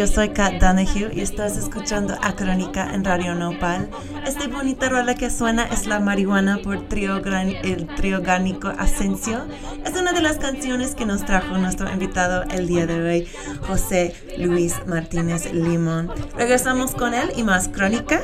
[0.00, 3.90] yo soy Kat Donahue y estás escuchando a Crónica en Radio Nopal.
[4.26, 9.44] Este bonita rola que suena es La Marihuana por trio gran, el trío gánico Asensio.
[9.84, 13.28] Es una de las canciones que nos trajo nuestro invitado el día de hoy,
[13.60, 16.10] José Luis Martínez Limón.
[16.34, 18.22] Regresamos con él y más Crónica.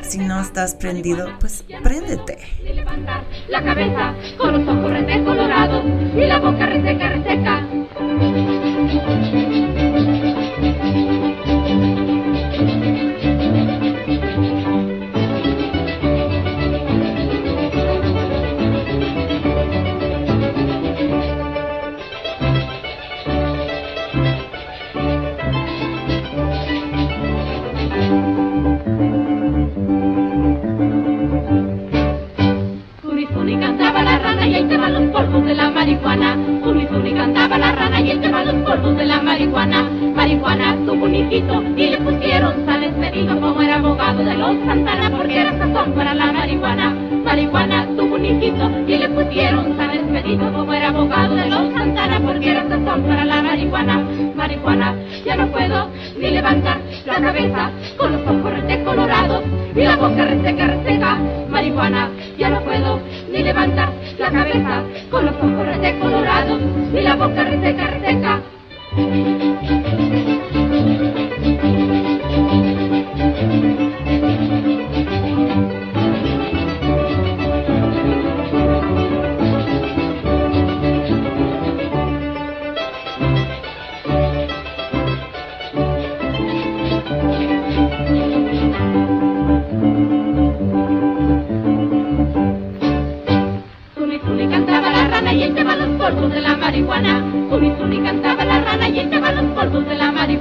[0.00, 2.38] Si no estás prendido, pues préndete.
[3.50, 4.92] la cabeza con los ojos
[5.26, 9.57] colorados y la boca reseca, reseca.
[39.38, 39.88] Marihuana.
[40.16, 45.16] Marihuana tuvo un hijito y le pusieron San Expedito como era abogado de los Santana
[45.16, 46.90] porque era sazón para la marihuana.
[47.24, 52.20] Marihuana tuvo un hijito y le pusieron San Expedito como era abogado de los Santana
[52.20, 54.04] porque era sazón para la marihuana.
[54.34, 54.94] Marihuana,
[55.24, 60.24] ya no puedo ni levantar la cabeza con los ojos rete colorados y la boca
[60.24, 61.16] reseca, reseca.
[61.48, 62.98] Marihuana, ya no puedo
[63.32, 66.60] ni levantar la cabeza con los ojos rete colorados
[66.92, 68.40] y la boca reseca, reseca.
[68.90, 70.37] Thank you.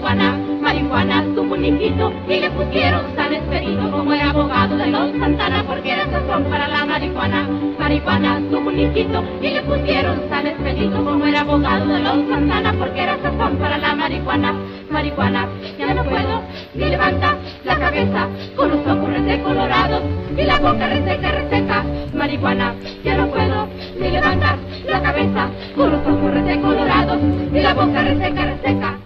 [0.07, 0.37] Marihuana.
[0.61, 5.91] Marihuana un hijito y le pusieron San Esperito como era abogado de los Santana porque
[5.91, 7.47] era sazón para la marihuana.
[7.79, 13.03] Marihuana un hijito y le pusieron San Esperito como era abogado de los Santana porque
[13.03, 14.53] era sazón para la marihuana.
[14.89, 15.47] Marihuana,
[15.77, 16.41] ya no puedo
[16.73, 17.35] ni levantar
[17.65, 19.09] la cabeza con los ojos
[19.43, 20.01] colorados
[20.37, 21.83] y la boca reseca, reseca.
[22.13, 23.67] Marihuana, ya no puedo
[23.99, 27.17] ni levantar la cabeza con los ojos colorados
[27.53, 28.96] y la boca reseca, reseca.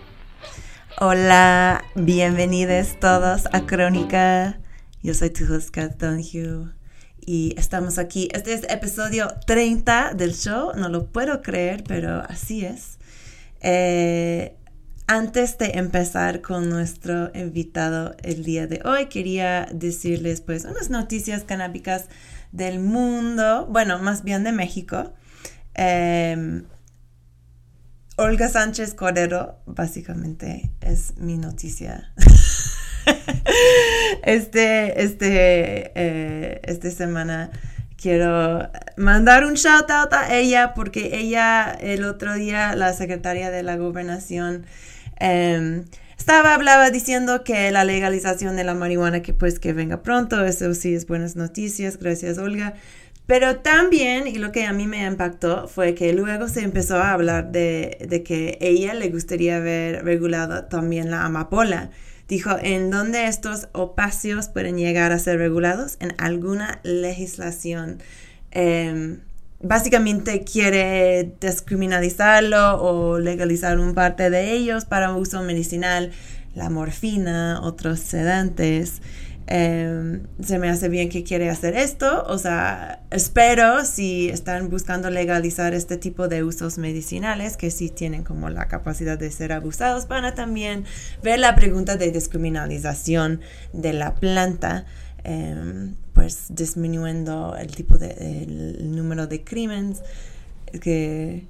[1.03, 4.59] Hola, bienvenidos todos a Crónica.
[5.01, 5.99] Yo soy tu host, Kat.
[7.19, 8.29] Y estamos aquí.
[8.31, 10.73] Este es episodio 30 del show.
[10.75, 12.99] No lo puedo creer, pero así es.
[13.61, 14.55] Eh,
[15.07, 21.43] antes de empezar con nuestro invitado el día de hoy, quería decirles pues unas noticias
[21.43, 22.09] canábicas
[22.51, 25.11] del mundo, bueno, más bien de México.
[25.73, 26.65] Em,
[28.17, 32.11] Olga Sánchez Cordero, básicamente, es mi noticia.
[34.23, 37.51] este, este, eh, esta semana
[37.95, 43.63] quiero mandar un shout out a ella porque ella el otro día, la secretaria de
[43.63, 44.65] la gobernación,
[45.19, 45.85] em,
[46.17, 50.73] estaba, hablaba diciendo que la legalización de la marihuana, que pues que venga pronto, eso
[50.73, 52.73] sí es buenas noticias, gracias Olga.
[53.31, 57.13] Pero también, y lo que a mí me impactó, fue que luego se empezó a
[57.13, 61.91] hablar de, de que ella le gustaría ver regulada también la amapola.
[62.27, 65.95] Dijo, ¿en dónde estos opacios pueden llegar a ser regulados?
[66.01, 67.99] En alguna legislación.
[68.51, 69.21] Em,
[69.61, 76.11] básicamente quiere descriminalizarlo o legalizar un parte de ellos para uso medicinal,
[76.53, 79.01] la morfina, otros sedantes.
[79.47, 85.09] Em, se me hace bien que quiere hacer esto, o sea, espero si están buscando
[85.09, 90.07] legalizar este tipo de usos medicinales que sí tienen como la capacidad de ser abusados,
[90.07, 90.85] van a también
[91.23, 93.41] ver la pregunta de descriminalización
[93.73, 94.85] de la planta
[95.23, 98.11] em, pues disminuyendo el tipo de
[98.43, 100.01] el número de crímenes
[100.81, 101.45] que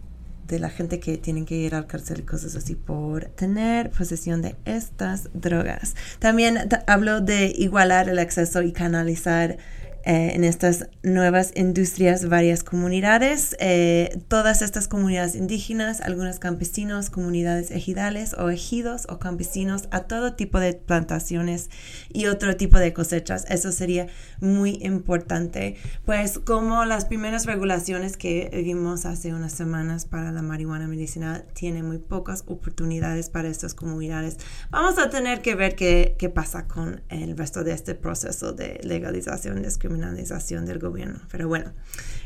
[0.52, 4.42] de la gente que tienen que ir al cárcel y cosas así por tener posesión
[4.44, 5.96] de estas drogas.
[6.20, 9.58] También ta- hablo de igualar el acceso y canalizar
[10.04, 17.70] eh, en estas nuevas industrias varias comunidades, eh, todas estas comunidades indígenas, algunos campesinos, comunidades
[17.70, 21.70] ejidales o ejidos o campesinos, a todo tipo de plantaciones
[22.12, 23.46] y otro tipo de cosechas.
[23.48, 24.08] Eso sería
[24.40, 30.88] muy importante, pues como las primeras regulaciones que vimos hace unas semanas para la marihuana
[30.88, 34.38] medicinal tienen muy pocas oportunidades para estas comunidades.
[34.72, 38.80] Vamos a tener que ver qué, qué pasa con el resto de este proceso de
[38.84, 41.20] legalización y discriminación criminalización del gobierno.
[41.32, 41.72] Pero bueno,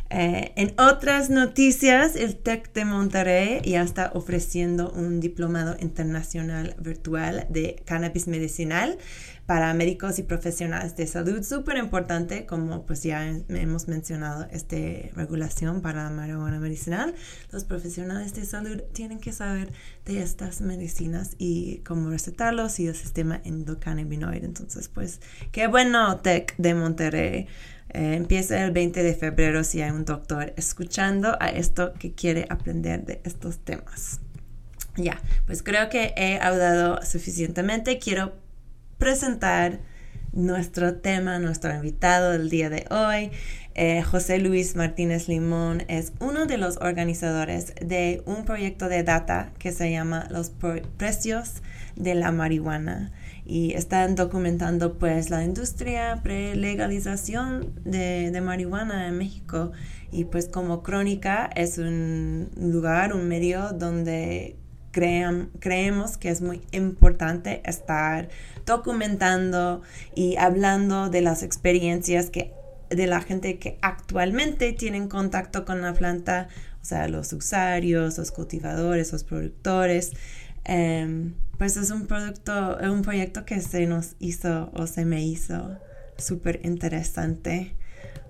[0.09, 7.47] eh, en otras noticias, el TEC de Monterrey ya está ofreciendo un diplomado internacional virtual
[7.49, 8.99] de cannabis medicinal
[9.45, 11.43] para médicos y profesionales de salud.
[11.43, 14.75] Súper importante, como pues ya hemos mencionado, esta
[15.15, 17.13] regulación para la marihuana medicinal.
[17.51, 19.71] Los profesionales de salud tienen que saber
[20.05, 24.45] de estas medicinas y cómo recetarlos y el sistema endocannabinoide.
[24.45, 25.19] Entonces, pues,
[25.51, 27.47] qué bueno, TEC de Monterrey.
[27.95, 32.45] Eh, empieza el 20 de febrero si hay un doctor escuchando a esto que quiere
[32.50, 34.19] aprender de estos temas.
[34.97, 37.97] Ya, pues creo que he hablado suficientemente.
[37.97, 38.33] Quiero
[38.97, 39.80] presentar
[40.33, 43.31] nuestro tema, nuestro invitado del día de hoy.
[43.75, 49.53] Eh, José Luis Martínez Limón es uno de los organizadores de un proyecto de data
[49.57, 50.51] que se llama Los
[50.98, 51.62] Precios
[51.95, 53.13] de la Marihuana
[53.45, 59.71] y están documentando pues la industria pre-legalización de, de, marihuana en México
[60.12, 64.57] y pues como crónica es un lugar, un medio donde
[64.92, 68.30] creemos que es muy importante estar
[68.65, 69.81] documentando
[70.15, 72.53] y hablando de las experiencias que
[72.89, 76.48] de la gente que actualmente tienen contacto con la planta,
[76.81, 80.13] o sea, los usuarios, los cultivadores, los productores.
[80.63, 85.77] Em, pues es un producto, un proyecto que se nos hizo o se me hizo
[86.17, 87.75] súper interesante.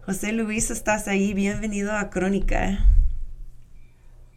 [0.06, 2.80] José Luis, estás ahí, bienvenido a Crónica.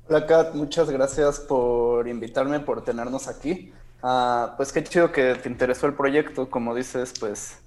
[0.09, 3.73] Hola Kat, muchas gracias por invitarme, por tenernos aquí.
[4.03, 7.59] Ah, pues qué chido que te interesó el proyecto, como dices, pues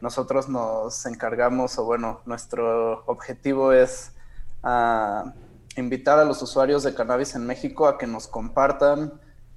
[0.00, 4.12] nosotros nos encargamos, o bueno, nuestro objetivo es
[4.62, 5.34] ah,
[5.76, 9.12] invitar a los usuarios de cannabis en México a que nos compartan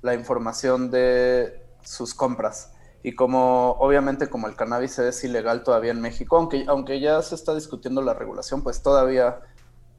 [0.06, 2.72] la información de sus compras.
[3.02, 7.34] Y como obviamente como el cannabis es ilegal todavía en México, aunque, aunque ya se
[7.34, 9.42] está discutiendo la regulación, pues todavía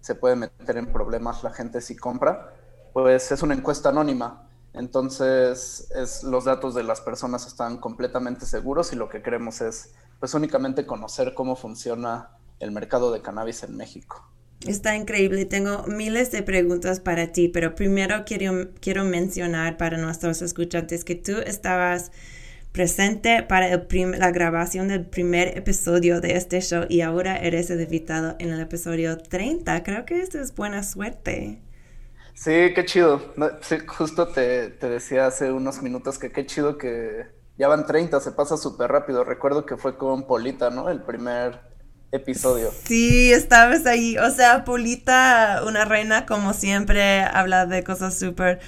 [0.01, 2.55] se puede meter en problemas la gente si compra,
[2.93, 4.49] pues es una encuesta anónima.
[4.75, 9.95] Entonces, es, los datos de las personas están completamente seguros y lo que queremos es,
[10.21, 12.31] pues, únicamente conocer cómo funciona
[12.61, 14.25] el mercado de cannabis en México.
[14.65, 15.45] Está increíble.
[15.45, 21.15] Tengo miles de preguntas para ti, pero primero quiero, quiero mencionar para nuestros escuchantes que
[21.15, 22.11] tú estabas
[22.73, 28.53] presente para la grabación del primer episodio de este show y ahora eres invitado en
[28.53, 29.83] el episodio 30.
[29.83, 31.63] Creo que esto es buena suerte.
[32.35, 33.33] Sí, qué chido.
[33.87, 37.25] justo te, te, decía hace unos minutos que qué chido que
[37.57, 39.25] ya van 30, se pasa súper rápido.
[39.25, 40.91] Recuerdo que fue con Polita, ¿no?
[40.91, 41.76] El primer
[42.13, 42.73] episodio.
[42.85, 44.17] Sí, estabas ahí.
[44.19, 48.61] O sea, Polita, una reina como siempre, habla de cosas súper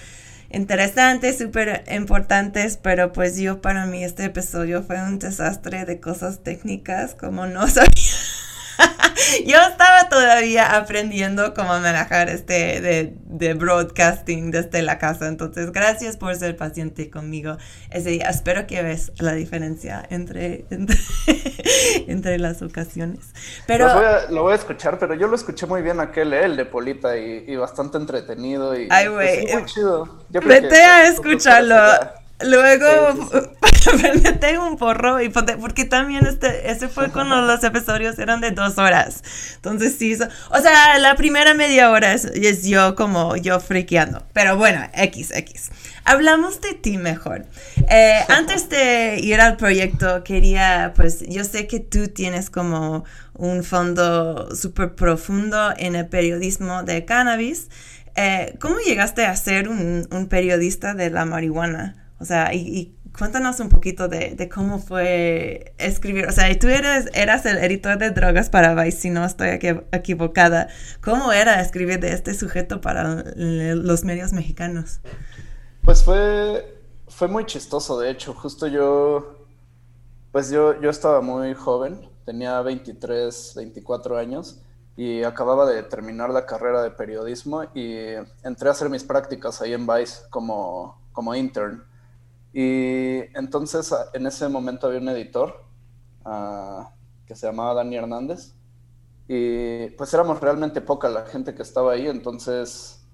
[0.50, 6.42] interesantes, súper importantes, pero pues yo para mí este episodio fue un desastre de cosas
[6.42, 7.90] técnicas, como no sabía.
[9.46, 15.28] Yo estaba todavía aprendiendo cómo manejar este de, broadcasting desde la casa.
[15.28, 17.56] Entonces, gracias por ser paciente conmigo
[17.90, 18.28] ese día.
[18.28, 23.32] Espero que ves la diferencia entre, entre, las ocasiones.
[23.66, 23.88] Pero,
[24.30, 26.44] lo voy, a, escuchar, pero yo lo escuché muy bien aquel, ¿eh?
[26.44, 28.78] el de Polita, y, bastante entretenido.
[28.78, 29.46] Y, Ay, güey.
[30.28, 32.17] Vete a escucharlo.
[32.40, 33.30] Luego,
[34.00, 38.78] prendete un porro y porque también este, ese fue cuando los episodios eran de dos
[38.78, 39.22] horas.
[39.56, 40.16] Entonces sí,
[40.50, 44.24] o sea, la primera media hora es, es, yo como yo friqueando.
[44.32, 45.70] Pero bueno, X, X.
[46.04, 47.44] Hablamos de ti mejor.
[47.90, 53.04] Eh, antes de ir al proyecto, quería, pues yo sé que tú tienes como
[53.34, 57.68] un fondo súper profundo en el periodismo de cannabis.
[58.14, 62.07] Eh, ¿Cómo llegaste a ser un, un periodista de la marihuana?
[62.20, 66.26] O sea, y, cuéntanos un poquito de, cómo fue escribir.
[66.26, 69.58] O sea, tú eres, eras el editor de drogas para Vice, si no estoy
[69.92, 70.68] equivocada.
[71.00, 75.00] ¿Cómo era escribir de este sujeto para los medios mexicanos?
[75.84, 78.34] Pues fue, fue muy chistoso, de hecho.
[78.34, 79.46] Justo yo,
[80.32, 84.60] pues yo, yo estaba muy joven, tenía 23, 24 años
[84.96, 87.96] y acababa de terminar la carrera de periodismo y
[88.42, 91.84] entré a hacer mis prácticas ahí en Vice como, como intern.
[92.52, 95.64] Y entonces en ese momento había un editor
[96.24, 96.92] ah,
[97.26, 98.54] que se llamaba Dani Hernández.
[99.28, 103.06] Y pues éramos realmente poca la gente que estaba ahí, entonces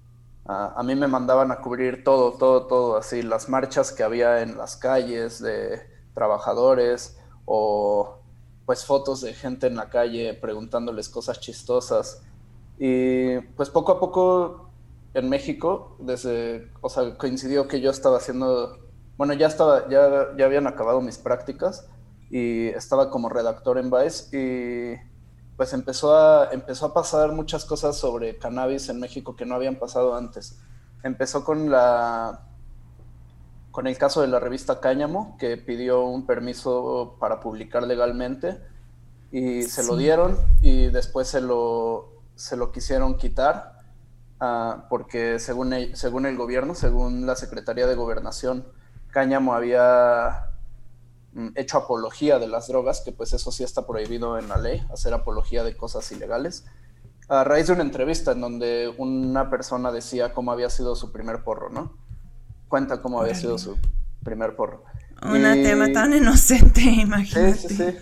[0.45, 4.41] ah, a mí me mandaban a cubrir todo, todo, todo, así las marchas que había
[4.41, 5.81] en las calles de
[6.13, 8.19] trabajadores o
[8.65, 12.23] pues fotos de gente en la calle preguntándoles cosas chistosas.
[12.79, 14.69] Y pues poco a poco
[15.13, 18.84] en México, desde, o sea, coincidió que yo estaba haciendo
[19.17, 21.87] bueno, ya estaba, ya, ya habían acabado mis prácticas
[22.29, 25.15] y estaba como redactor en Vice y
[25.55, 29.75] pues empezó a, empezó a pasar muchas cosas sobre cannabis en México que no habían
[29.75, 30.59] pasado antes.
[31.03, 32.41] Empezó con la
[33.71, 38.57] con el caso de la revista Cáñamo, que pidió un permiso para publicar legalmente
[39.33, 43.81] y se lo dieron y después se lo, se lo quisieron quitar
[44.39, 48.65] uh, porque según el, según el gobierno, según la Secretaría de Gobernación,
[49.15, 50.49] Cáñamo había
[51.31, 54.85] mm, hecho apología de las drogas, que pues eso sí está prohibido en la ley,
[54.91, 56.65] hacer apología de cosas ilegales,
[57.29, 61.45] a raíz de una entrevista en donde una persona decía cómo había sido su primer
[61.45, 61.93] porro, ¿no?
[62.67, 63.77] Cuenta cómo había sido su
[64.21, 64.83] primer porro.
[65.23, 67.53] Un tema tan inocente, imagínate.
[67.55, 67.97] Sí, sí, sí.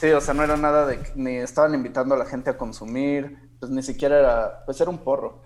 [0.00, 3.50] Sí, o sea, no era nada de, ni estaban invitando a la gente a consumir,
[3.60, 5.42] pues ni siquiera era, pues era un porro.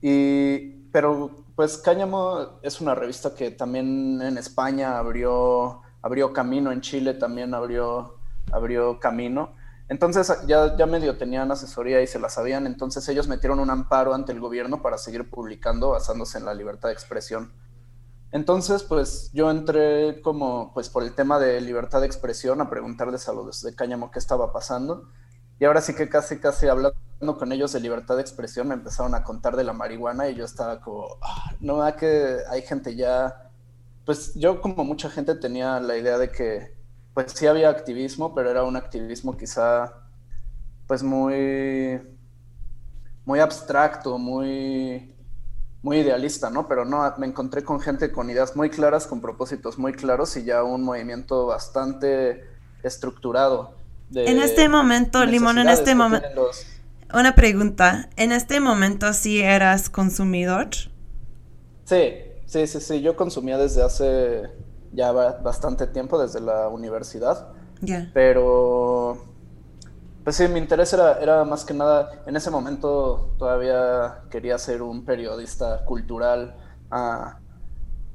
[0.00, 6.80] Y, pero pues Cáñamo es una revista que también en España abrió, abrió camino, en
[6.80, 8.18] Chile también abrió,
[8.52, 9.54] abrió camino.
[9.88, 14.14] Entonces ya, ya medio tenían asesoría y se la sabían, entonces ellos metieron un amparo
[14.14, 17.52] ante el gobierno para seguir publicando basándose en la libertad de expresión.
[18.32, 23.28] Entonces, pues yo entré como, pues por el tema de libertad de expresión a preguntarles
[23.28, 25.10] a los de Cáñamo qué estaba pasando.
[25.58, 26.96] Y ahora sí que casi, casi hablando
[27.38, 30.44] con ellos de libertad de expresión me empezaron a contar de la marihuana y yo
[30.44, 33.50] estaba como, ah, no, a que hay gente ya,
[34.04, 36.74] pues yo como mucha gente tenía la idea de que,
[37.14, 39.92] pues sí había activismo, pero era un activismo quizá,
[40.86, 42.00] pues muy,
[43.24, 45.12] muy abstracto, muy
[45.82, 46.68] muy idealista, ¿no?
[46.68, 50.44] Pero no, me encontré con gente con ideas muy claras, con propósitos muy claros y
[50.44, 52.44] ya un movimiento bastante
[52.82, 53.74] estructurado.
[54.14, 56.50] En este momento, Limón, en este momento...
[57.14, 60.68] Una pregunta, ¿en este momento sí eras consumidor?
[61.84, 62.14] Sí,
[62.46, 64.50] sí, sí, sí, yo consumía desde hace
[64.92, 67.48] ya bastante tiempo, desde la universidad.
[67.82, 68.10] Ya.
[68.14, 69.32] Pero
[70.24, 74.80] pues sí, mi interés era, era más que nada, en ese momento todavía quería ser
[74.80, 76.56] un periodista cultural,
[76.92, 77.36] uh,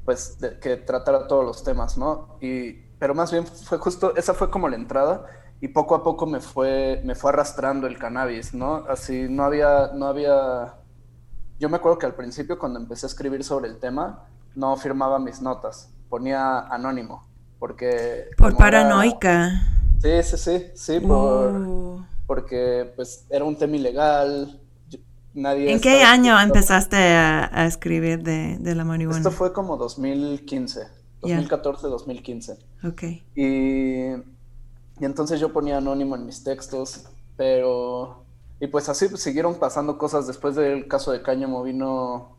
[0.05, 2.37] pues que tratara todos los temas, ¿no?
[2.39, 5.25] Y, pero más bien fue justo, esa fue como la entrada
[5.59, 8.85] y poco a poco me fue, me fue arrastrando el cannabis, ¿no?
[8.87, 10.75] Así no había, no había,
[11.59, 15.17] yo me acuerdo que al principio cuando empecé a escribir sobre el tema, no firmaba
[15.19, 17.27] mis notas, ponía anónimo,
[17.59, 18.25] porque...
[18.37, 19.49] Por paranoica.
[19.99, 22.05] Sí, sí, sí, sí, por, uh.
[22.27, 24.61] porque pues era un tema ilegal.
[25.33, 29.19] Nadie ¿En qué año empezaste a, escribir de, de, la marihuana?
[29.19, 30.87] Esto fue como 2015,
[31.21, 32.57] 2014, 2015.
[32.83, 33.03] Ok.
[33.35, 34.13] Y,
[34.99, 38.25] y entonces yo ponía anónimo en mis textos, pero...
[38.59, 40.25] Y pues así siguieron pasando cosas.
[40.25, 42.37] Después del caso de Cáñamo vino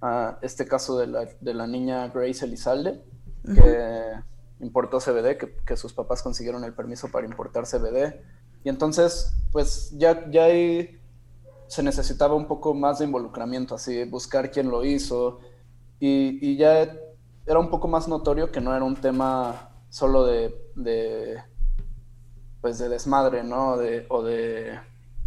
[0.00, 3.04] a este caso de la, de la niña Grace Elizalde,
[3.44, 4.14] que
[4.58, 8.20] importó CBD, que, sus papás consiguieron el permiso para importar CBD.
[8.64, 10.98] Y entonces, pues ya, ya ahí
[11.68, 15.38] se necesitaba un poco más de involucramiento, así, buscar quién lo hizo.
[16.00, 16.82] Y, ya
[17.46, 21.42] era un poco más notorio que no era un tema solo de, de
[22.60, 23.76] pues de desmadre, ¿no?
[23.76, 24.78] De, o, de,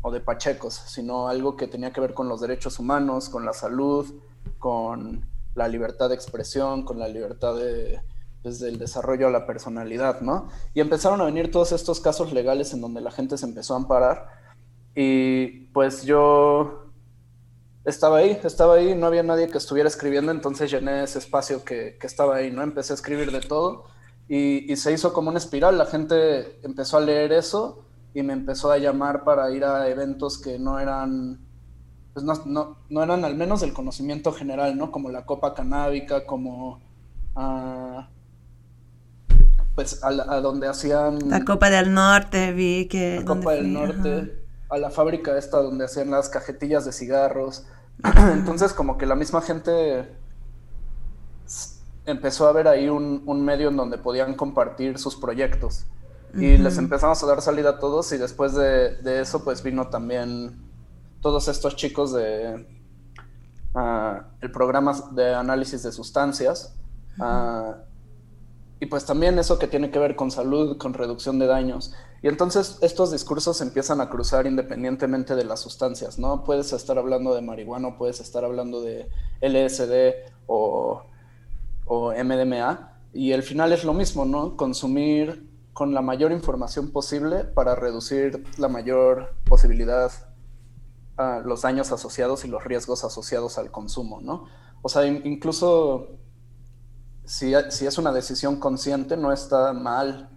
[0.01, 3.53] o de pachecos, sino algo que tenía que ver con los derechos humanos, con la
[3.53, 4.13] salud,
[4.59, 5.25] con
[5.55, 8.01] la libertad de expresión, con la libertad de,
[8.43, 10.49] desde el desarrollo a la personalidad, ¿no?
[10.73, 13.77] Y empezaron a venir todos estos casos legales en donde la gente se empezó a
[13.77, 14.27] amparar
[14.95, 16.83] y pues yo
[17.85, 21.97] estaba ahí, estaba ahí, no había nadie que estuviera escribiendo, entonces llené ese espacio que,
[22.01, 22.61] estaba ahí, ¿no?
[22.61, 23.85] Empecé a escribir de todo
[24.27, 28.71] y, se hizo como una espiral, la gente empezó a leer eso y me empezó
[28.71, 31.39] a llamar para ir a eventos que no eran,
[32.13, 34.91] pues no, no, eran al menos del conocimiento general, ¿no?
[34.91, 36.81] Como la Copa Canábica, como...
[37.35, 38.01] Uh,
[39.75, 41.17] pues a, donde hacían...
[41.29, 43.17] La Copa del Norte, vi que...
[43.19, 47.65] La Copa del Norte, a la fábrica esta donde hacían las cajetillas de cigarros.
[48.03, 50.07] Entonces como que la misma gente
[52.05, 55.85] empezó a ver ahí un, medio en donde podían compartir sus proyectos.
[56.35, 60.63] Y les empezamos a dar salida a todos y después de, eso pues vino también
[61.21, 62.65] todos estos chicos de
[63.75, 66.75] ah, el programa de análisis de sustancias.
[68.79, 71.93] Y pues también eso que tiene que ver con salud, con reducción de daños.
[72.21, 76.43] Y entonces estos discursos empiezan a cruzar independientemente de las sustancias, ¿no?
[76.43, 79.09] Puedes estar hablando de marihuana, puedes estar hablando de
[79.41, 81.03] LSD o,
[81.85, 82.99] o MDMA.
[83.13, 84.57] Y el final es lo mismo, ¿no?
[84.57, 90.11] Consumir con la mayor información posible para reducir la mayor posibilidad
[91.17, 94.45] a los daños asociados y los riesgos asociados al consumo, ¿no?
[94.81, 96.17] O sea, incluso
[97.23, 100.29] si, es una decisión consciente, no está mal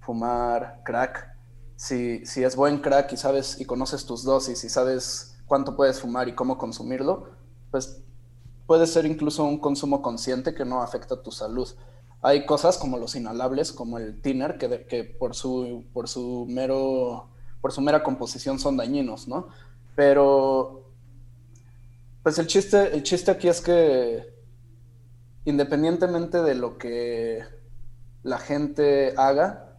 [0.00, 1.38] fumar crack
[1.78, 6.00] si, si es buen crack y sabes y conoces tus dosis y sabes cuánto puedes
[6.00, 7.30] fumar y cómo consumirlo,
[7.70, 8.02] pues
[8.68, 11.66] puede ser incluso un consumo consciente que no afecta tu salud.
[12.20, 17.30] Hay cosas como los inhalables, como el thinner, que, que por, su, por, su mero,
[17.62, 19.48] por su mera composición son dañinos, ¿no?
[19.96, 20.92] Pero,
[22.22, 24.34] pues el chiste, el chiste aquí es que
[25.46, 27.42] independientemente de lo que
[28.22, 29.78] la gente haga,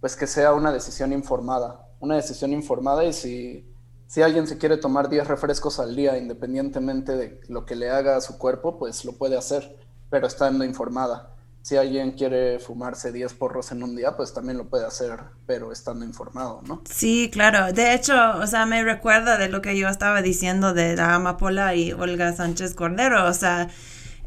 [0.00, 3.69] pues que sea una decisión informada, una decisión informada y si
[4.10, 8.16] si alguien se quiere tomar 10 refrescos al día, independientemente de lo que le haga
[8.16, 9.78] a su cuerpo, pues lo puede hacer,
[10.10, 11.36] pero estando informada.
[11.62, 15.70] Si alguien quiere fumarse 10 porros en un día, pues también lo puede hacer, pero
[15.70, 16.82] estando informado, ¿no?
[16.90, 17.72] Sí, claro.
[17.72, 21.76] De hecho, o sea, me recuerda de lo que yo estaba diciendo de la Amapola
[21.76, 23.28] y Olga Sánchez Cordero.
[23.28, 23.68] O sea,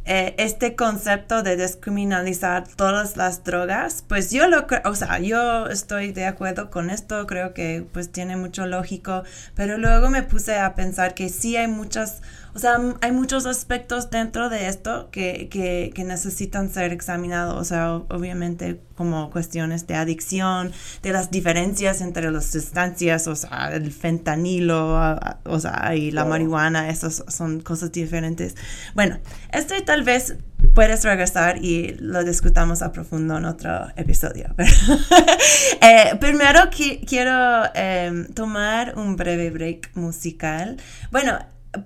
[0.06, 5.68] eh, este concepto de descriminalizar todas las drogas, pues yo lo creo, o sea, yo
[5.68, 9.24] estoy de acuerdo con esto, creo que pues tiene mucho lógico,
[9.56, 12.22] pero luego me puse a pensar que sí hay muchas
[12.56, 17.60] o sea, hay muchos aspectos dentro de esto que, que, que necesitan ser examinados.
[17.60, 23.72] O sea, obviamente como cuestiones de adicción, de las diferencias entre las sustancias, o sea,
[23.74, 28.56] el fentanilo, o sea, y la marihuana, esas son cosas diferentes.
[28.94, 29.20] Bueno,
[29.52, 30.36] este tal vez
[30.74, 34.54] puedes regresar y lo discutamos a profundo en otro episodio.
[35.82, 40.78] eh, primero quiero eh, tomar un breve break musical.
[41.12, 41.40] Bueno,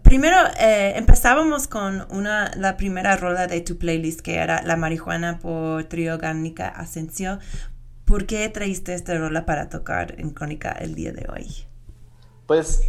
[0.04, 5.40] Primero, eh, empezábamos con una, la primera rola de tu playlist, que era La Marihuana
[5.40, 7.40] por Trio Gárnica Asensio.
[8.04, 11.68] ¿Por qué traíste esta rola para tocar en Crónica el día de hoy?
[12.48, 12.82] Pues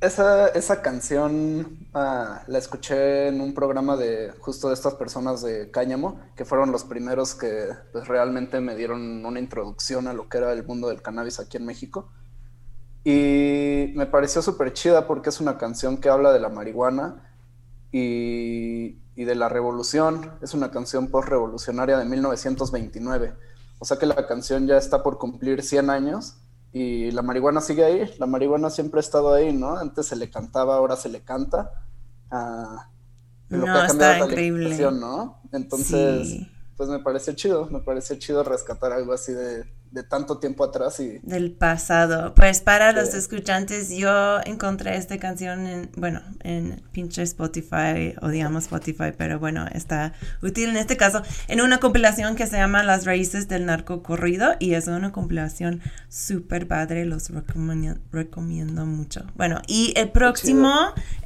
[0.00, 5.70] esa, esa canción ah, la escuché en un programa de justo de estas personas de
[5.70, 10.38] Cáñamo, que fueron los primeros que pues, realmente me dieron una introducción a lo que
[10.38, 12.10] era el mundo del cannabis aquí en México.
[13.04, 17.28] Y me pareció súper chida porque es una canción que habla de la marihuana
[17.90, 20.30] y, de la revolución.
[20.40, 23.34] Es una canción post-revolucionaria de 1929.
[23.78, 26.36] O sea que la canción ya está por cumplir 100 años
[26.72, 28.14] y la marihuana sigue ahí.
[28.18, 29.76] La marihuana siempre ha estado ahí, ¿no?
[29.76, 31.72] Antes se le cantaba, ahora se le canta.
[32.30, 32.88] Ah,
[33.48, 34.90] lo no, que ha está increíble.
[34.92, 35.40] ¿no?
[35.52, 40.64] Entonces, pues me pareció chido, me pareció chido rescatar algo así de, de tanto tiempo
[40.64, 41.18] atrás y...
[41.22, 42.34] Del pasado.
[42.34, 49.12] Pues para los escuchantes, yo encontré esta canción en, bueno, en pinche Spotify, odiamos Spotify,
[49.16, 53.48] pero bueno, está útil en este caso, en una compilación que se llama Las Raíces
[53.48, 59.26] del Narco Corrido y es una compilación súper padre, los recomiendo, recomiendo mucho.
[59.36, 60.72] Bueno, y el próximo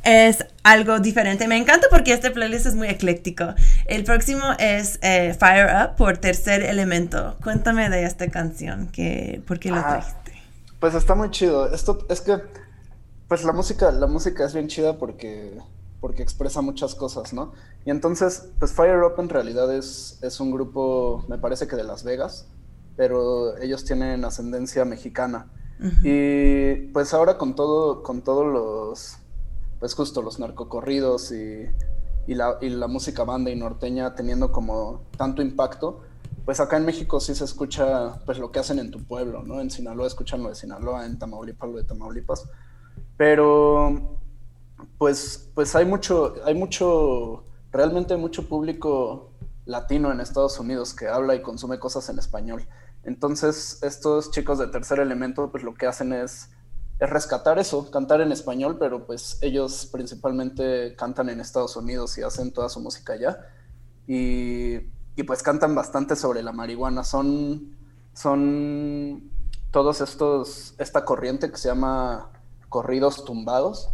[0.03, 1.47] es algo diferente.
[1.47, 3.55] Me encanta porque este playlist es muy ecléctico.
[3.87, 7.37] El próximo es eh, Fire Up por Tercer Elemento.
[7.43, 8.56] Cuéntame de esta canción
[9.47, 10.33] ¿Por qué lo trajiste?
[10.81, 11.73] Pues está muy chido.
[11.73, 12.41] Esto es que,
[13.29, 15.59] pues la música, la música es bien chida porque,
[16.01, 17.53] porque expresa muchas cosas, ¿no?
[17.85, 21.85] Y entonces, pues Fire Up en realidad es, es un grupo, me parece que de
[21.85, 22.47] Las Vegas,
[22.97, 25.47] pero ellos tienen ascendencia mexicana.
[26.03, 29.19] Y pues ahora con todo, con todos los,
[29.79, 31.67] pues justo los narcocorridos y,
[32.27, 36.01] y, la, y la música banda y norteña teniendo como tanto impacto,
[36.47, 39.61] pues acá en México sí se escucha pues lo que hacen en tu pueblo, ¿no?
[39.61, 42.49] En Sinaloa escuchan lo de Sinaloa, en Tamaulipas lo de Tamaulipas.
[43.17, 44.21] Pero
[44.97, 49.33] pues, pues hay mucho, hay mucho, realmente mucho público
[49.65, 52.69] latino en Estados Unidos que habla y consume cosas en español.
[53.03, 56.51] Entonces, estos chicos de tercer elemento, pues lo que hacen es,
[57.01, 62.23] es rescatar eso, cantar en español, pero pues ellos principalmente cantan en Estados Unidos y
[62.23, 63.49] hacen toda su música allá.
[64.07, 67.03] Y y pues cantan bastante sobre la marihuana.
[67.03, 67.75] Son,
[68.13, 69.31] son
[69.71, 72.31] todos estos, esta corriente que se llama
[72.69, 73.91] corridos tumbados.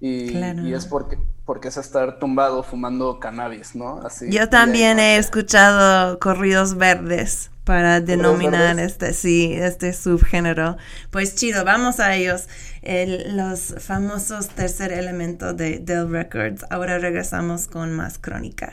[0.00, 4.00] Y, y es porque, porque es estar tumbado fumando cannabis, ¿no?
[4.04, 10.76] Así, Yo también he escuchado corridos verdes para denominar este, sí, este subgénero.
[11.10, 12.46] Pues chido, vamos a ellos.
[12.82, 16.64] los famosos tercer elemento de Dell Records.
[16.70, 18.72] Ahora regresamos con más crónica.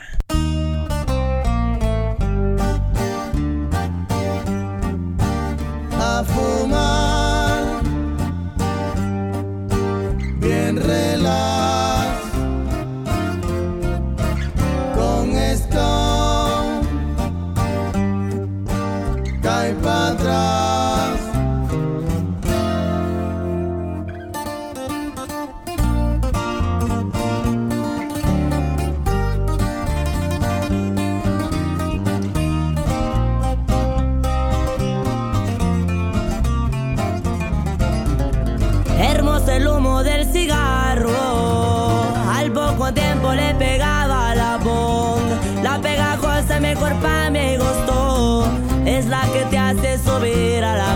[50.04, 50.93] Te hace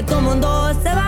[0.00, 0.99] que tu mundo se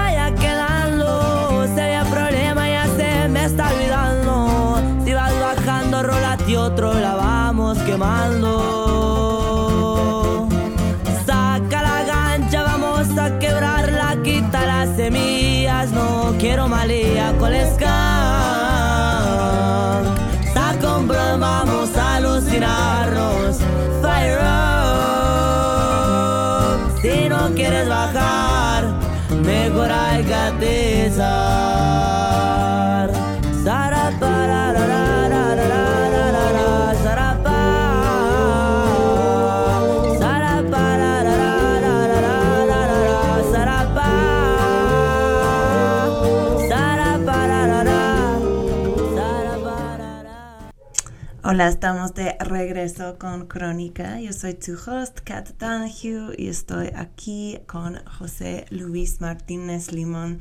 [51.53, 54.19] Hola, estamos de regreso con Crónica.
[54.19, 60.41] Yo soy tu host, Kat Donahue, y estoy aquí con José Luis Martínez Limón.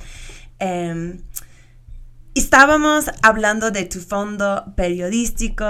[0.58, 1.19] Em,
[2.34, 5.65] estábamos hablando de tu fondo periodístico,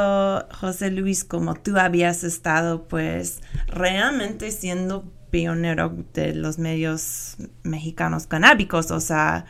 [0.51, 8.91] José Luis, como tú habías estado, pues, realmente siendo pionero de los medios mexicanos canábicos,
[8.91, 9.45] o sea,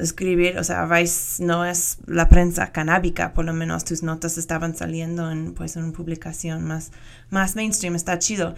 [0.00, 4.76] escribir, o sea, Vice no es la prensa canábica, por lo menos tus notas estaban
[4.76, 6.92] saliendo en, pues, en una publicación más,
[7.30, 8.54] más mainstream, está chido.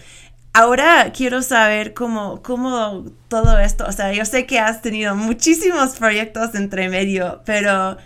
[0.54, 5.96] Ahora quiero saber cómo, cómo todo esto, o sea, yo sé que has tenido muchísimos
[5.96, 7.96] proyectos entre medio, pero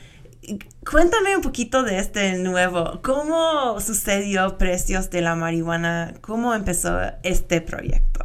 [0.88, 6.14] cuéntame un poquito de este nuevo, ¿cómo sucedió Precios de la Marihuana?
[6.20, 8.24] ¿Cómo empezó este proyecto?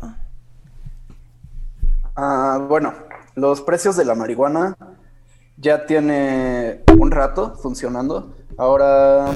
[2.16, 2.94] Ah, bueno,
[3.36, 4.76] los precios de la marihuana
[5.62, 8.36] ya tiene un rato funcionando.
[8.58, 9.32] Ahora,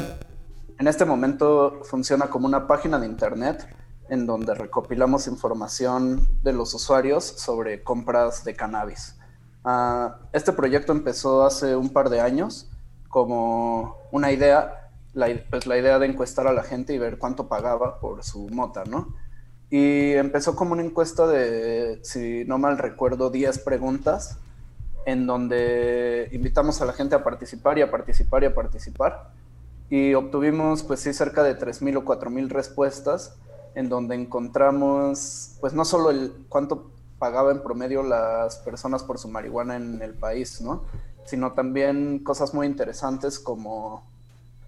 [0.80, 3.68] en este momento funciona como una página de internet
[4.10, 9.16] en donde recopilamos información de los usuarios sobre compras de cannabis.
[9.64, 12.70] Ah, este proyecto empezó hace un par de años
[13.08, 17.48] como una idea, la, pues la idea de encuestar a la gente y ver cuánto
[17.48, 19.16] pagaba por su mota, ¿no?
[19.70, 24.38] Y empezó como una encuesta de, si no mal recuerdo, 10 preguntas,
[25.06, 29.32] en donde invitamos a la gente a participar y a participar y a participar.
[29.90, 33.36] Y obtuvimos, pues sí, cerca de 3.000 o 4.000 respuestas,
[33.76, 39.28] en donde encontramos, pues no solo el cuánto pagaba en promedio las personas por su
[39.28, 40.84] marihuana en el país, ¿no?
[41.26, 44.10] Sino también cosas muy interesantes como,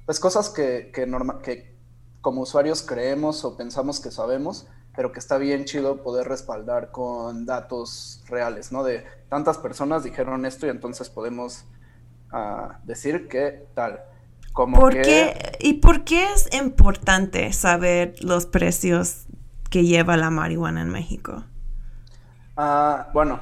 [0.06, 1.76] pues cosas que, que, norma, que
[2.22, 4.68] como usuarios creemos o pensamos que sabemos,
[4.98, 8.84] pero que está bien chido poder respaldar con datos reales, ¿no?
[8.84, 11.66] De tantas personas dijeron esto y entonces podemos
[12.34, 14.02] uh, decir que tal.
[14.54, 15.02] Como ¿Por que...
[15.04, 19.28] qué, ¿Y por qué es importante saber los precios
[19.70, 21.44] que lleva la marihuana en México?
[22.58, 23.40] Uh, bueno,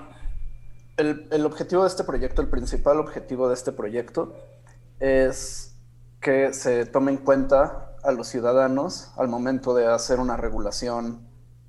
[0.98, 4.36] el, el objetivo de este proyecto, el principal objetivo de este proyecto
[5.00, 5.74] es
[6.20, 11.25] que se tome en cuenta a los ciudadanos al momento de hacer una regulación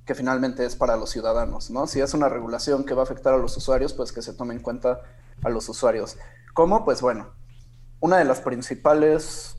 [0.06, 1.88] que finalmente es para los ciudadanos, ¿no?
[1.88, 4.54] Si es una regulación que va a afectar a los usuarios, pues que se tome
[4.54, 5.00] en cuenta
[5.42, 6.16] a los usuarios.
[6.54, 6.84] ¿Cómo?
[6.84, 7.34] Pues bueno,
[8.00, 9.58] una de las principales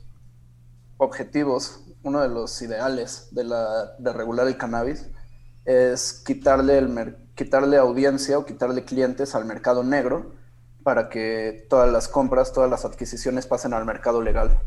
[0.96, 5.10] objetivos, uno de los ideales de, la, de regular el cannabis
[5.66, 10.32] es quitarle, el quitarle audiencia o quitarle clientes al mercado negro
[10.82, 14.58] para que todas las compras, todas las adquisiciones pasen al mercado legal.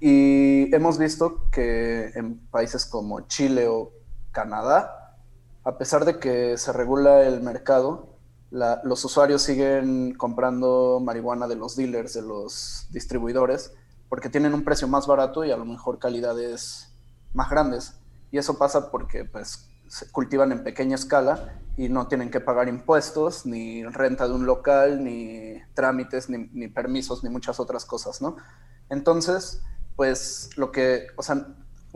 [0.00, 3.97] Y hemos visto que en países como Chile o
[4.38, 5.16] Canadá,
[5.64, 8.14] a pesar de que se regula el mercado,
[8.52, 13.72] los usuarios siguen comprando marihuana de los dealers, de los distribuidores,
[14.08, 16.94] porque tienen un precio más barato y a lo mejor calidades
[17.34, 17.98] más grandes.
[18.30, 22.68] Y eso pasa porque pues, se cultivan en pequeña escala y no tienen que pagar
[22.68, 28.22] impuestos, ni renta de un local, ni trámites, ni, ni permisos, ni muchas otras cosas,
[28.22, 28.36] ¿no?
[28.88, 29.62] Entonces,
[29.96, 31.44] pues lo que, o sea,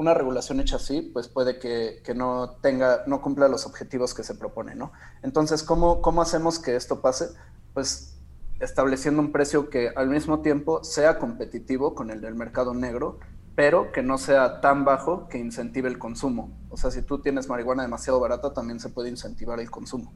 [0.02, 4.34] una regulación hecha así, pues puede que, no tenga, no cumpla los objetivos que se
[4.34, 4.92] propone, ¿no?
[5.22, 7.28] Entonces, ¿cómo, ¿cómo hacemos que esto pase?
[7.72, 8.18] Pues
[8.60, 13.18] estableciendo un precio que al mismo tiempo sea competitivo con el del mercado negro,
[13.54, 16.50] pero que no sea tan bajo que incentive el consumo.
[16.70, 20.12] O sea, si tú tienes marihuana demasiado barata, también se puede incentivar el consumo.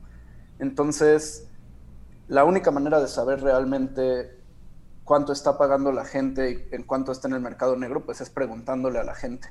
[0.58, 1.48] Entonces,
[2.28, 4.36] la única manera de saber realmente
[5.04, 8.30] cuánto está pagando la gente y en cuánto está en el mercado negro, pues es
[8.30, 9.48] preguntándole a la gente.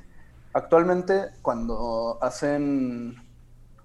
[0.56, 3.14] Actualmente, cuando hacen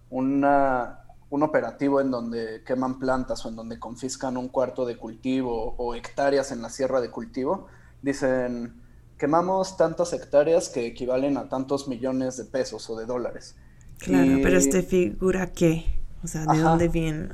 [0.10, 5.76] una, un operativo en donde queman plantas o en donde confiscan un cuarto de cultivo
[5.78, 7.68] o hectáreas en la sierra de cultivo,
[8.02, 8.82] dicen,
[9.18, 13.58] quemamos tantas hectáreas que equivalen a tantos millones de pesos o de dólares.
[13.98, 15.84] Claro, pero este figura qué?
[16.24, 17.28] O sea, ¿de dónde viene?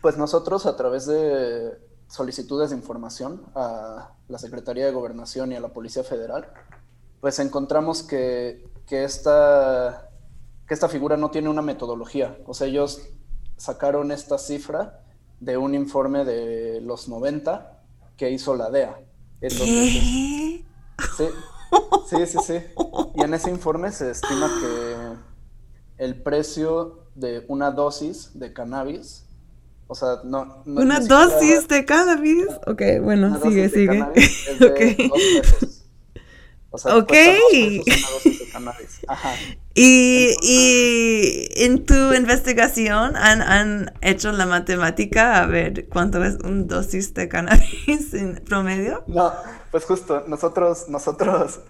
[0.00, 5.60] Pues nosotros a través de solicitudes de información a la Secretaría de Gobernación y a
[5.60, 6.46] la Policía Federal,
[7.26, 10.10] pues encontramos que, esta,
[10.68, 12.38] que esta figura no tiene una metodología.
[12.46, 13.02] O sea, ellos
[13.56, 15.00] sacaron esta cifra
[15.40, 17.82] de un informe de los 90
[18.16, 19.00] que hizo la DEA.
[19.40, 20.64] sí,
[21.16, 22.60] sí, sí, sí.
[23.16, 29.26] Y en ese informe se estima que el precio de una dosis de cannabis,
[29.88, 30.62] o sea, no...
[30.64, 32.46] ¿Una dosis de cannabis?
[32.68, 34.06] Ok, bueno, sigue, sigue.
[34.14, 34.70] Es de
[35.50, 35.75] pesos
[36.84, 37.12] ok.
[39.78, 47.12] Y, en tu investigación han, han, hecho la matemática a ver cuánto es un dosis
[47.12, 49.04] de cannabis en promedio.
[49.06, 49.32] No,
[49.70, 51.60] pues justo, nosotros, nosotros,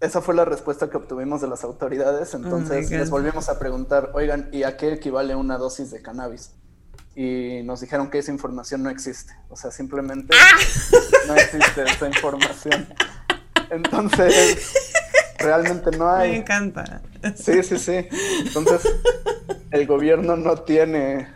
[0.00, 4.10] esa fue la respuesta que obtuvimos de las autoridades, oh entonces les volvimos a preguntar,
[4.14, 6.52] oigan, ¿y a qué equivale una dosis de cannabis?
[7.14, 10.56] Y nos dijeron que esa información no existe, o sea, simplemente ¡Ah!
[11.26, 12.88] no existe esa información.
[13.70, 14.72] Entonces,
[15.38, 16.30] realmente no hay.
[16.30, 17.02] Me encanta.
[17.36, 18.06] Sí, sí, sí.
[18.46, 18.82] Entonces,
[19.70, 21.28] el gobierno no tiene.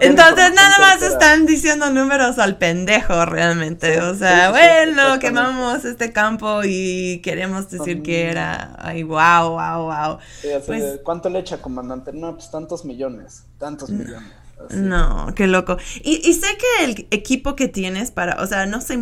[0.00, 4.00] Entonces nada más están diciendo números al pendejo realmente.
[4.00, 10.18] o sea, bueno, quemamos este campo y queremos decir que era, ay, wow, wow, wow.
[10.66, 12.12] Pues ¿Cuánto le echa, comandante?
[12.12, 14.28] No, pues tantos millones, tantos millones.
[14.70, 15.76] No, qué loco.
[16.02, 18.98] Y, sé que el equipo que tienes para, o sea, no sé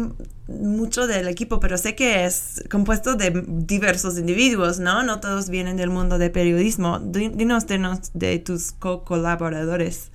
[0.49, 5.03] mucho del equipo, pero sé que es compuesto de diversos individuos, ¿no?
[5.03, 6.99] No todos vienen del mundo de periodismo.
[6.99, 10.11] Dinos de, de tus co-colaboradores.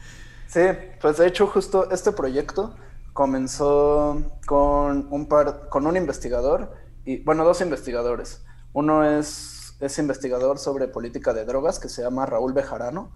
[0.48, 0.62] Sí,
[1.02, 2.76] pues de hecho justo este proyecto
[3.14, 6.74] comenzó con un par, con un investigador
[7.06, 8.44] y, bueno, dos investigadores.
[8.74, 13.12] Uno es, es investigador sobre política de drogas que se llama Raúl Bejarano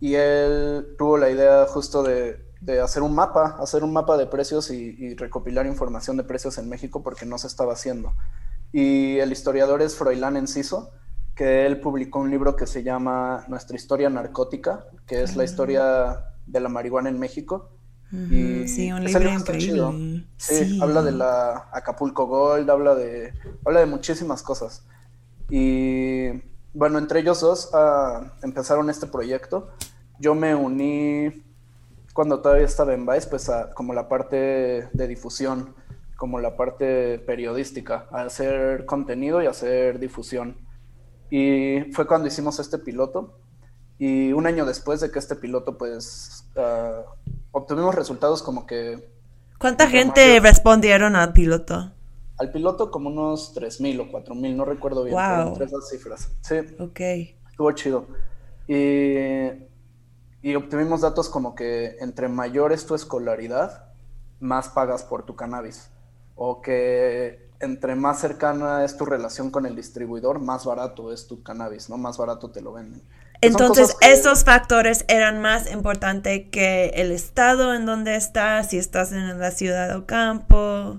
[0.00, 2.44] y él tuvo la idea justo de,
[2.82, 7.02] hacer un mapa, hacer un mapa de precios y, recopilar información de precios en México
[7.02, 8.14] porque no se estaba haciendo.
[8.72, 10.92] Y el historiador es Froilán Enciso,
[11.34, 15.44] que él publicó un libro que se llama Nuestra historia narcótica, que es la ah.
[15.44, 17.70] historia de la marihuana en México.
[18.12, 20.26] y sí, un libro increíble.
[20.36, 23.32] Sí, habla de la Acapulco Gold, habla de,
[23.64, 24.86] habla de muchísimas cosas.
[25.48, 26.28] Y
[26.76, 29.70] bueno, entre ellos dos ah, empezaron este proyecto.
[30.18, 31.42] Yo me uní
[32.12, 35.74] cuando todavía estaba en Vice, pues a, como la parte de difusión,
[36.18, 40.58] como la parte periodística, a hacer contenido y hacer difusión.
[41.30, 43.38] Y fue cuando hicimos este piloto.
[43.98, 47.04] Y un año después de que este piloto, pues, ah,
[47.52, 49.10] obtuvimos resultados como que...
[49.58, 51.95] ¿Cuánta gente respondieron al piloto?
[52.38, 55.48] Al piloto como unos 3.000 o 4.000, no recuerdo bien, wow.
[55.48, 56.30] entre esas cifras.
[56.42, 56.56] Sí.
[56.78, 57.00] Ok.
[57.50, 58.06] Estuvo chido.
[58.68, 59.48] Y,
[60.42, 63.86] y obtuvimos datos como que entre mayor es tu escolaridad,
[64.40, 65.90] más pagas por tu cannabis.
[66.34, 71.42] O que entre más cercana es tu relación con el distribuidor, más barato es tu
[71.42, 71.96] cannabis, ¿no?
[71.96, 73.02] Más barato te lo venden.
[73.40, 79.38] Entonces, esos factores eran más importantes que el estado en donde estás, si estás en
[79.38, 80.98] la ciudad o campo.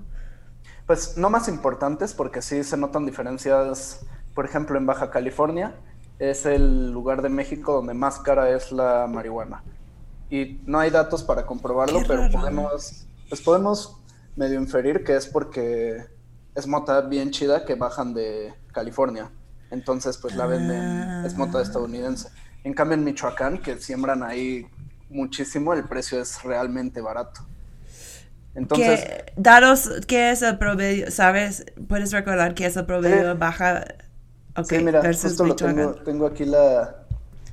[0.88, 4.00] Pues no más importantes porque sí se notan diferencias,
[4.34, 5.76] por ejemplo, en Baja California
[6.20, 9.64] es el lugar de México donde más cara es la marihuana.
[10.30, 13.98] Y no hay datos para comprobarlo, pero podemos, pues podemos
[14.36, 16.06] medio inferir que es porque
[16.56, 19.30] es mota bien chida que bajan de California.
[19.70, 22.30] Entonces, pues la venden, es mota estadounidense.
[22.64, 24.66] En cambio, en Michoacán, que siembran ahí
[25.10, 27.42] muchísimo, el precio es realmente barato.
[28.58, 31.12] Entonces, ¿Qué, daros, ¿qué es el promedio?
[31.12, 31.64] ¿Sabes?
[31.88, 33.86] ¿Puedes recordar qué es el promedio baja?
[34.56, 37.04] Okay, sí, mira, justo lo tengo, tengo aquí la,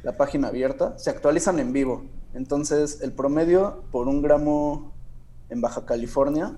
[0.02, 0.98] la página abierta.
[0.98, 2.06] Se actualizan en vivo.
[2.32, 4.94] Entonces, el promedio por un gramo
[5.50, 6.56] en Baja California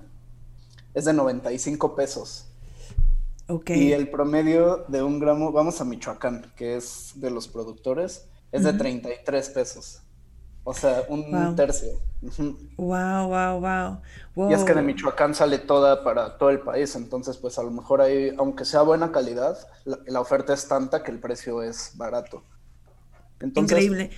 [0.93, 2.47] es de 95 pesos.
[3.49, 3.89] Okay.
[3.89, 8.63] Y el promedio de un gramo, vamos a Michoacán, que es de los productores, es
[8.63, 10.01] de 33 pesos.
[10.69, 11.93] O sea, un tercio.
[12.75, 14.01] Wow, wow,
[14.35, 17.63] wow, Y es que de Michoacán sale toda para todo el país, entonces pues a
[17.63, 21.93] lo mejor ahí, aunque sea buena calidad, la, oferta es tanta que el precio es
[21.95, 22.43] barato.
[23.55, 24.09] Increíble.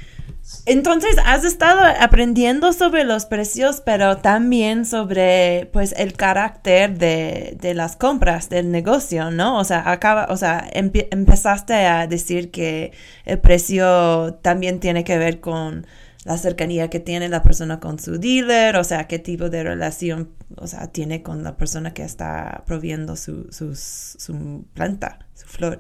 [0.65, 7.75] Entonces, has estado aprendiendo sobre los precios, pero también sobre, pues, el carácter de, de
[7.75, 9.59] las compras del negocio, ¿no?
[9.59, 12.91] O sea, acaba, o sea, empezaste a decir que
[13.25, 15.85] el precio también tiene que ver con
[16.30, 20.30] la cercanía que tiene la persona con su dealer, o sea, qué tipo de relación,
[20.58, 25.80] o sea, tiene con la persona que está proviendo su, su planta, su flor.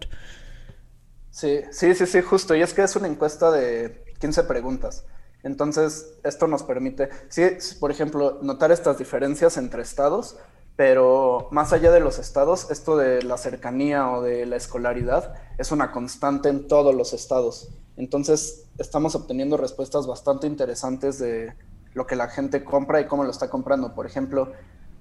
[1.29, 2.55] Sí, sí, sí, sí, justo.
[2.55, 5.05] Y es que es una encuesta de 15 preguntas.
[5.43, 7.43] Entonces, esto nos permite, sí,
[7.79, 10.35] por ejemplo, notar estas diferencias entre estados,
[10.75, 15.71] pero más allá de los estados, esto de la cercanía o de la escolaridad es
[15.71, 17.69] una constante en todos los estados.
[17.99, 21.53] Entonces, estamos obteniendo respuestas bastante interesantes de
[21.93, 23.93] lo que la gente compra y cómo lo está comprando.
[23.93, 24.53] Por ejemplo,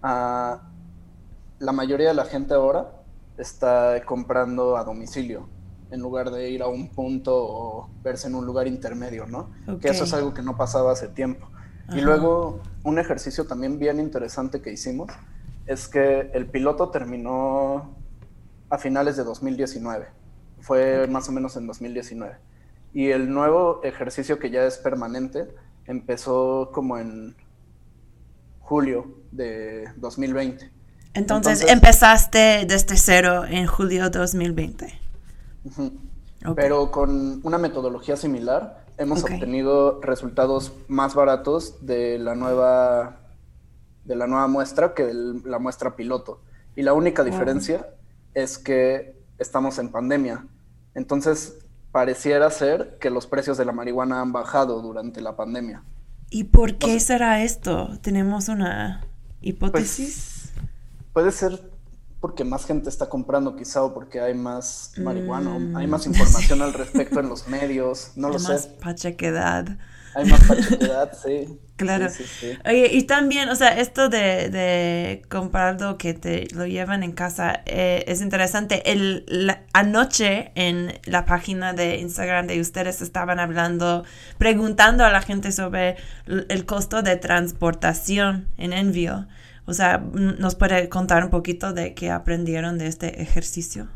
[0.02, 0.60] la
[1.60, 2.90] mayoría de la gente ahora
[3.36, 5.48] está comprando a domicilio
[5.92, 9.48] en lugar de ir a un punto o verse en un lugar intermedio, ¿no?
[9.80, 11.48] Que eso es algo que no pasaba hace tiempo.
[11.94, 15.12] Y luego un ejercicio también bien interesante que hicimos
[15.66, 17.94] es que el piloto terminó
[18.70, 20.08] a finales de 2019,
[20.60, 22.47] fue más o menos en 2019.
[22.92, 25.48] Y el nuevo ejercicio que ya es permanente
[25.86, 27.36] empezó como en
[28.60, 30.70] julio de 2020.
[31.14, 35.00] Entonces, Entonces empezaste desde cero en julio 2020.
[36.54, 43.20] Pero con una metodología similar hemos obtenido resultados más baratos de la nueva
[44.04, 46.40] de la nueva muestra que de la muestra piloto.
[46.74, 47.86] Y la única diferencia
[48.32, 50.46] es que estamos en pandemia.
[50.94, 51.58] Entonces,
[51.92, 55.82] pareciera ser que los precios de la marihuana han bajado durante la pandemia.
[56.30, 57.98] ¿Y por qué será esto?
[58.02, 59.04] ¿Tenemos una
[59.40, 60.50] hipótesis?
[60.54, 60.68] Pues,
[61.12, 61.70] puede ser
[62.20, 66.10] porque más gente está comprando quizá o porque hay más marihuana, hay más mm.
[66.12, 68.58] información al respecto en los medios, no lo sé.
[70.18, 71.12] Hay más pachequedad.
[71.22, 71.58] Sí.
[71.76, 72.08] Claro.
[72.66, 77.62] Oye, y también, o sea, esto de, de comprarlo que te lo llevan en casa
[77.66, 78.90] eh, es interesante.
[78.90, 79.24] El,
[79.72, 84.04] anoche en la página de Instagram de ustedes estaban hablando,
[84.38, 89.28] preguntando a la gente sobre el costo de transportación en envío.
[89.64, 93.86] O sea, ¿nos puede contar un poquito de qué aprendieron de este ejercicio?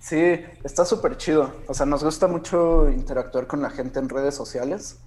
[0.00, 1.52] Sí, está súper chido.
[1.66, 4.98] O sea, nos gusta mucho interactuar con la gente en redes sociales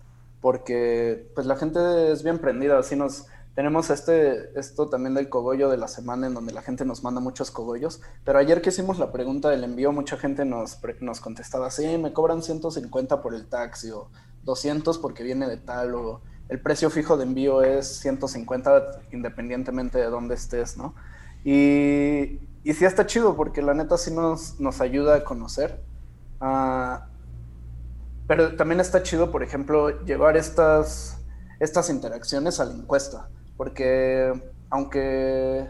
[0.42, 2.80] porque pues la gente es bien prendida.
[2.80, 6.84] Así nos tenemos este esto también del cogollo de la semana en donde la gente
[6.86, 8.02] nos manda muchos cogollos.
[8.26, 12.12] Pero ayer que hicimos la pregunta del envío, mucha gente nos, nos contestaba, sí, me
[12.14, 14.10] cobran 150 por el taxi o
[14.44, 20.06] 200 porque viene de tal o el precio fijo de envío es 150 independientemente de
[20.06, 20.96] dónde estés, ¿no?
[21.46, 25.82] Y, y sí está chido porque la neta sí nos, nos ayuda a conocer.
[26.40, 27.08] Ah,
[28.32, 31.22] pero también está chido, por ejemplo, llevar estas,
[31.60, 33.28] estas interacciones a la encuesta,
[33.58, 34.32] porque
[34.70, 35.68] aunque,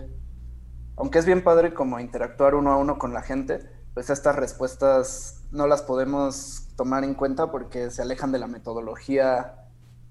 [0.95, 5.43] aunque es bien padre como interactuar uno a uno con la gente, pues estas respuestas
[5.49, 9.55] no las podemos tomar en cuenta porque se alejan de la metodología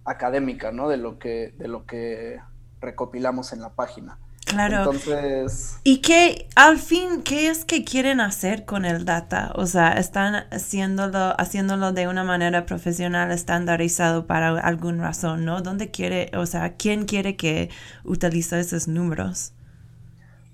[0.05, 0.89] académica, ¿no?
[0.89, 2.41] De lo que, de lo que
[2.81, 4.19] recopilamos en la página.
[4.51, 4.79] Claro.
[4.79, 5.79] Entonces.
[5.85, 9.53] ¿Y qué, al fin, qué es que quieren hacer con el data?
[9.55, 15.63] O sea, están haciéndolo, haciéndolo de una manera profesional, estandarizado para alguna razón, ¿no?
[15.63, 17.71] ¿Dónde quiere, o sea, quién quiere que
[18.05, 19.53] utilice esos números?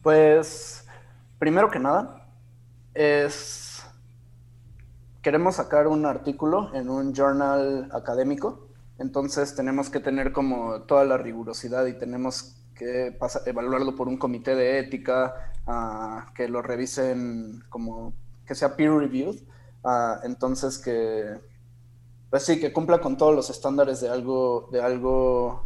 [0.02, 0.84] Pues,
[1.38, 2.28] primero que nada,
[2.94, 3.82] es.
[5.22, 8.66] Queremos sacar un artículo en un journal académico
[8.98, 14.54] entonces tenemos que tener como toda la rigurosidad y tenemos que evaluarlo por un comité
[14.54, 18.12] de ética, ah, que lo revisen como
[18.46, 19.40] que sea peer reviewed.
[19.84, 21.40] Ah, entonces que,
[22.30, 25.64] pues sí, que cumpla con todos los estándares de algo, de algo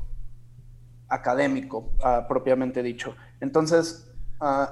[1.09, 3.15] académico, ah, propiamente dicho.
[3.41, 4.07] Entonces,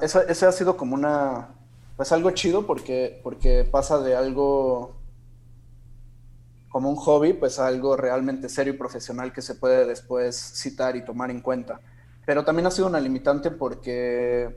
[0.01, 1.49] eso, ese ha sido como una,
[1.97, 4.97] pues algo chido porque, porque pasa de algo
[6.69, 11.05] como un hobby, pues algo realmente serio y profesional que se puede después citar y
[11.05, 11.81] tomar en cuenta.
[12.29, 14.55] Pero también ha sido una limitante porque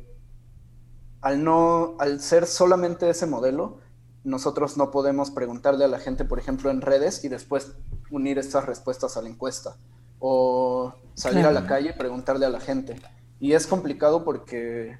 [1.22, 3.80] al no, al ser solamente ese modelo,
[4.26, 7.72] nosotros no podemos preguntarle a la gente, por ejemplo, en redes y después
[8.10, 9.78] unir estas respuestas a la encuesta.
[10.20, 13.02] O salir a la calle y preguntarle a la gente.
[13.40, 15.00] Y es complicado porque,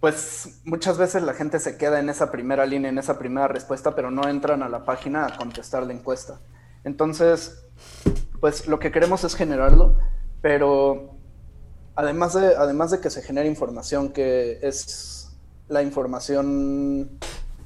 [0.00, 3.96] pues, muchas veces la gente se queda en esa primera línea, en esa primera respuesta,
[3.96, 6.38] pero no entran a la página a contestar la encuesta.
[6.84, 7.66] Entonces,
[8.38, 9.98] pues, lo que queremos es generarlo,
[10.40, 11.16] pero
[11.94, 15.36] además de, además de que se genere información que es
[15.68, 17.18] la información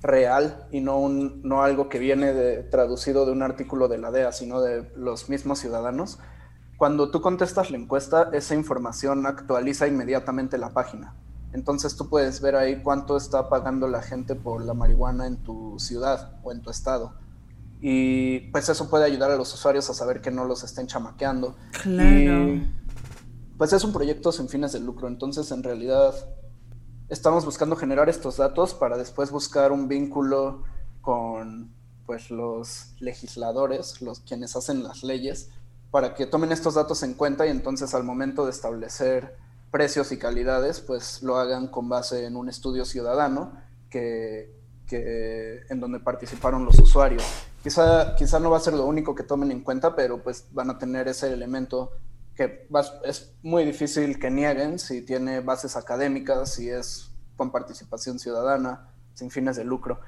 [0.02, 4.10] real y no, un, no algo que viene de, traducido de un artículo de la
[4.10, 6.18] DEA, sino de los mismos ciudadanos.
[6.76, 11.14] Cuando tú contestas la encuesta, esa información actualiza inmediatamente la página.
[11.54, 15.78] Entonces tú puedes ver ahí cuánto está pagando la gente por la marihuana en tu
[15.78, 17.14] ciudad o en tu estado.
[17.86, 21.54] Y pues eso puede ayudar a los usuarios a saber que no los estén chamaqueando.
[21.82, 22.62] Claro.
[23.58, 25.06] pues es un proyecto sin fines de lucro.
[25.06, 26.14] Entonces en realidad
[27.10, 30.62] estamos buscando generar estos datos para después buscar un vínculo
[31.02, 31.74] con
[32.06, 35.50] pues los legisladores, los quienes hacen las leyes,
[35.90, 39.36] para que tomen estos datos en cuenta y entonces al momento de establecer
[39.70, 43.52] precios y calidades, pues lo hagan con base en un estudio ciudadano
[43.90, 47.22] que, que en donde participaron los usuarios.
[47.64, 50.68] Quizá, quizá no va a ser lo único que tomen en cuenta, pero pues van
[50.68, 51.92] a tener ese elemento
[52.34, 52.68] que
[53.04, 59.30] es muy difícil que nieguen si tiene bases académicas, si es con participación ciudadana, sin
[59.30, 60.00] fines de lucro.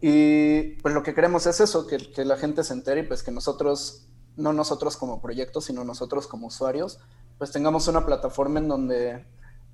[0.00, 3.22] Y pues lo que queremos es eso, que, que, la gente se entere y pues
[3.22, 6.98] que nosotros, no nosotros como proyecto, sino nosotros como usuarios,
[7.38, 9.24] pues tengamos una plataforma en donde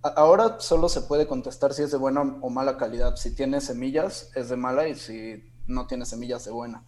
[0.03, 3.17] ahora solo se puede contestar si es de buena o mala calidad.
[3.17, 6.85] Si tiene semillas es de mala y si no tiene semillas de buena.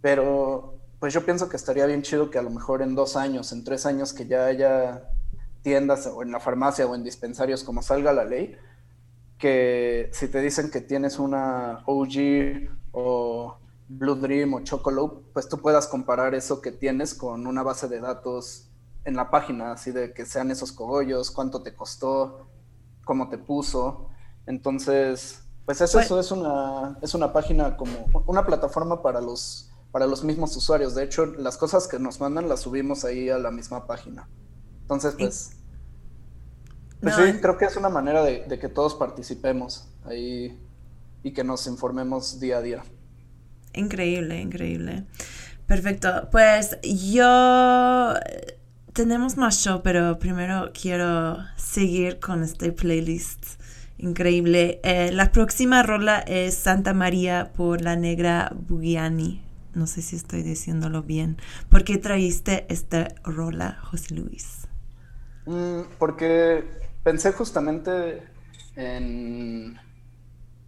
[0.00, 3.52] Pero pues yo pienso que estaría bien chido que a lo mejor en dos años,
[3.52, 5.10] en tres años que ya haya
[5.62, 8.56] tiendas o en la farmacia o en dispensarios como salga la ley,
[9.38, 15.58] que si te dicen que tienes una OG o Blue Dream o Chocolope, pues tú
[15.58, 18.68] puedas comparar eso que tienes con una base de datos
[19.04, 22.48] en la página, así de que sean esos cogollos, cuánto te costó,
[23.04, 24.08] cómo te puso.
[24.46, 30.06] Entonces, pues eso, eso es una, es una página como una plataforma para los para
[30.06, 30.94] los mismos usuarios.
[30.94, 34.28] De hecho, las cosas que nos mandan las subimos ahí a la misma página.
[34.82, 35.50] Entonces, pues,
[37.00, 40.58] pues sí, creo que es una manera de, que todos participemos ahí
[41.22, 42.82] y que nos informemos día a día.
[43.74, 45.06] Increíble, increíble.
[45.66, 46.28] Perfecto.
[46.30, 48.14] Pues yo
[48.92, 53.58] tenemos más show, pero primero quiero seguir con este playlist
[53.98, 54.80] increíble.
[54.82, 59.47] Eh, la próxima rola es Santa María por la negra Bugiani.
[59.78, 61.36] No sé si estoy diciéndolo bien.
[61.70, 64.66] ¿Por qué traíste esta rola, José Luis?
[65.46, 66.64] Mm, porque
[67.04, 68.24] pensé justamente
[68.74, 69.78] en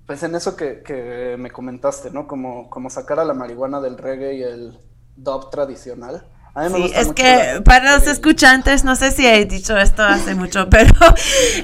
[0.06, 2.26] pues en eso que, me comentaste, ¿no?
[2.26, 4.78] Como, como sacar a la marihuana del reggae y el
[5.16, 6.26] dub tradicional
[6.74, 10.92] sí, es que para los escuchantes, no sé si he dicho esto hace mucho, pero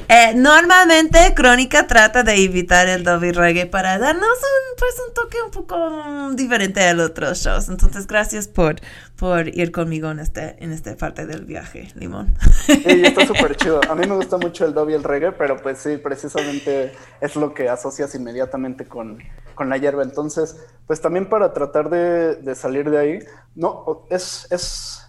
[0.08, 5.38] eh, normalmente Crónica trata de evitar el doble reggae para darnos un, pues, un toque
[5.42, 7.68] un poco diferente a los otros shows.
[7.68, 8.76] Entonces, gracias por,
[9.16, 12.34] por ir conmigo en, este, en esta parte del viaje, Limón.
[12.66, 13.80] Sí, está súper chido.
[13.88, 17.34] A mí me gusta mucho el doble y el reggae, pero pues sí, precisamente es
[17.36, 19.18] lo que asocias inmediatamente con,
[19.54, 20.02] con la hierba.
[20.02, 20.56] Entonces,
[20.86, 23.18] pues también para tratar de, salir de ahí,
[23.54, 25.02] no, es, es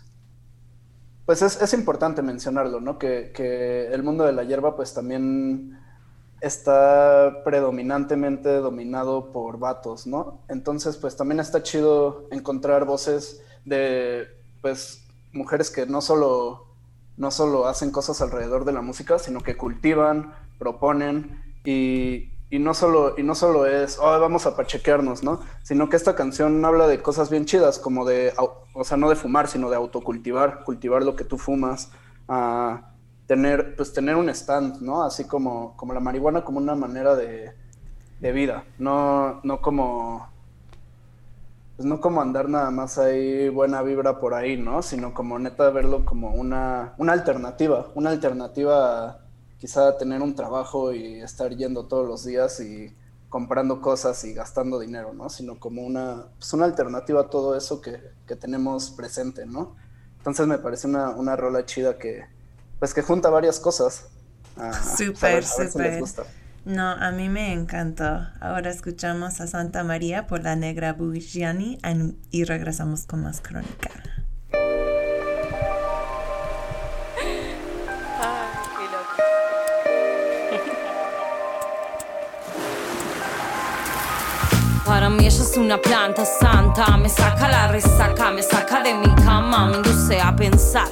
[1.26, 2.98] pues es, importante mencionarlo, ¿no?
[2.98, 5.78] Que, que, el mundo de la hierba, pues también
[6.40, 10.40] está predominantemente dominado por vatos, ¿no?
[10.48, 14.28] Entonces, pues también está chido encontrar voces de,
[14.62, 16.68] pues, mujeres que no solo,
[17.18, 22.74] no solo hacen cosas alrededor de la música, sino que cultivan, proponen y, y no
[22.74, 25.42] solo, y no solo es, oh, vamos a pachequearnos, ¿no?
[25.64, 28.34] Sino que esta canción habla de cosas bien chidas, como de,
[28.74, 31.92] o sea, no de fumar, sino de autocultivar, cultivar lo que tú fumas,
[32.30, 32.94] a
[33.28, 35.04] tener, pues tener un stand, ¿no?
[35.04, 37.52] Así como, como la marihuana como una manera de,
[38.22, 40.30] de vida, no, no como,
[41.78, 44.82] pues no como andar nada más ahí buena vibra por ahí, ¿no?
[44.82, 49.22] Sino como neta verlo como una, una alternativa, una alternativa
[49.60, 52.96] quizá tener un trabajo y estar yendo todos los días y
[53.30, 55.30] comprando cosas y gastando dinero, ¿no?
[55.30, 59.76] Sino como una, pues una alternativa a todo eso que, que, tenemos presente, ¿no?
[60.18, 62.26] Entonces me parece una, una rola chida que,
[62.80, 64.08] pues que junta varias cosas.
[64.56, 66.04] a Súper, a si súper.
[66.68, 68.28] No, a mí me encantó.
[68.42, 71.78] Ahora escuchamos a Santa María por la Negra Bugiani
[72.30, 73.90] y regresamos con más crónica.
[84.88, 89.14] Para mí ella es una planta santa, me saca la resaca, me saca de mi
[89.16, 90.88] cama, me induce a pensar.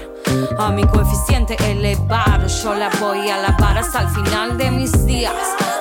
[0.60, 5.34] A mi coeficiente elevar, yo la voy a lavar hasta el final de mis días.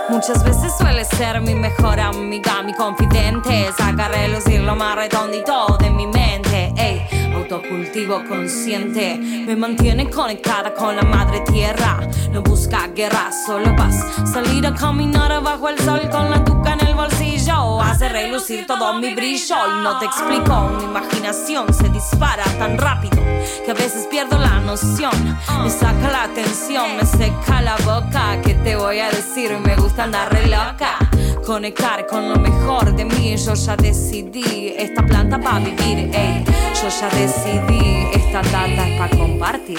[0.09, 3.71] Muchas veces suele ser mi mejor amiga, mi confidente.
[3.77, 6.54] Sacaré lucir lo más redondito de mi mente.
[7.55, 12.01] Ey, autocultivo consciente me mantiene conectada con la madre tierra.
[12.33, 14.05] No busca guerra, solo paz.
[14.33, 18.95] Salir a caminar bajo el sol con la tuca en el bolsillo hace relucir todo
[18.95, 19.57] mi brillo.
[19.69, 23.23] Y no te explico, mi imaginación se dispara tan rápido
[23.65, 25.13] que a veces pierdo la noción.
[25.63, 28.41] Me saca la atención, me seca la boca.
[28.43, 29.57] ¿Qué te voy a decir?
[29.65, 30.99] Me gusta andar re loca.
[31.47, 36.43] Conectar con lo mejor de mí, yo ya decidí esta planta para vivir, ey.
[36.83, 39.79] Yo ya decidí esta data es para compartir.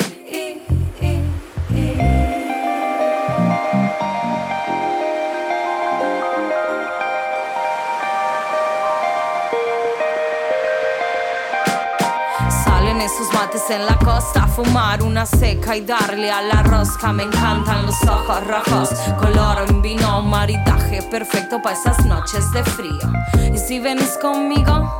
[12.64, 17.12] Salen esos mates en la costa, fumar una seca y darle a la rosca.
[17.14, 18.90] Me encantan los ojos rojos,
[19.20, 23.12] color en vino, maridaje perfecto para esas noches de frío.
[23.54, 24.98] Y si venís conmigo,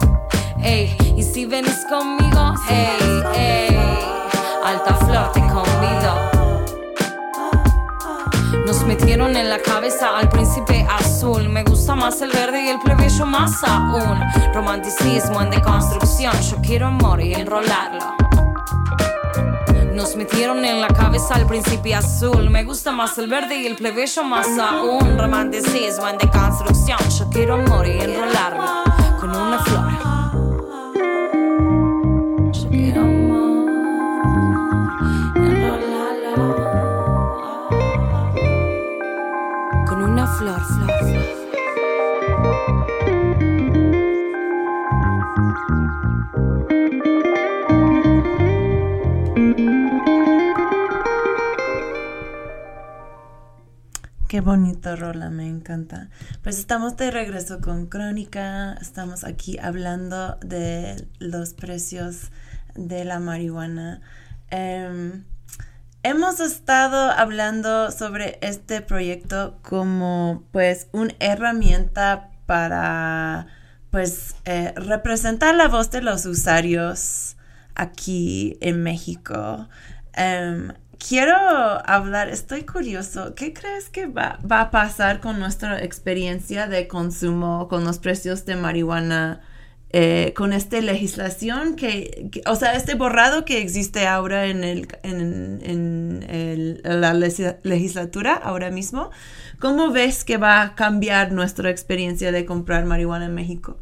[0.66, 3.80] ey, y si venís conmigo, ey, ey,
[4.64, 6.36] alta flor te convido.
[8.66, 11.50] Nos metieron en la cabeza al príncipe azul.
[11.50, 14.20] Me gusta más el verde y el plebeyo más aún.
[14.54, 16.34] Romanticismo en deconstrucción.
[16.42, 18.16] Yo quiero amor y enrolarlo.
[19.94, 22.50] Nos metieron en la cabeza al príncipe azul.
[22.50, 25.18] Me gusta más el verde y el plebeyo más aún.
[25.18, 27.00] Romanticismo en deconstrucción.
[27.18, 28.84] Yo quiero amor y enrolarlo
[29.20, 29.85] con una flor.
[54.36, 56.10] Qué bonito rola, me encanta.
[56.44, 58.74] Pues estamos de regreso con Crónica.
[58.82, 62.32] Estamos aquí hablando de los precios
[62.74, 64.02] de la marihuana.
[64.50, 65.24] Em,
[66.04, 73.48] hemos estado hablando sobre este proyecto como pues una herramienta para
[73.90, 77.38] pues eh, representar la voz de los usuarios
[77.74, 79.70] aquí en México.
[80.12, 86.88] Em, quiero hablar, estoy curioso, ¿qué crees que va, a pasar con nuestra experiencia de
[86.88, 89.42] consumo, con los precios de marihuana,
[89.92, 95.62] eh, con esta legislación que, o sea, este borrado que existe ahora en, el, en,
[95.64, 99.12] en el- la lesi- legislatura ahora mismo?
[99.60, 103.78] ¿Cómo ves que va a cambiar nuestra experiencia de comprar marihuana en México?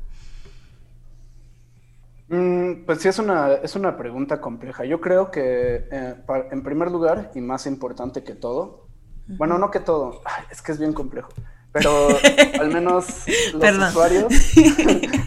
[2.34, 4.86] Mm, pues sí, es una, es una pregunta compleja.
[4.86, 6.16] Yo creo que, eh,
[6.52, 8.88] en primer lugar, y más importante que todo,
[9.28, 11.30] bueno, no que todo, ay, es que es bien complejo,
[11.72, 11.92] pero
[12.60, 13.06] al menos
[13.54, 13.90] los Perdón.
[13.90, 14.34] usuarios,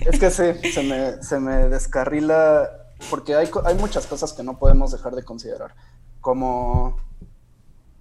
[0.04, 2.68] es que sí, se me, se me descarrila,
[3.08, 5.76] porque hay, hay muchas cosas que no podemos dejar de considerar,
[6.20, 6.98] como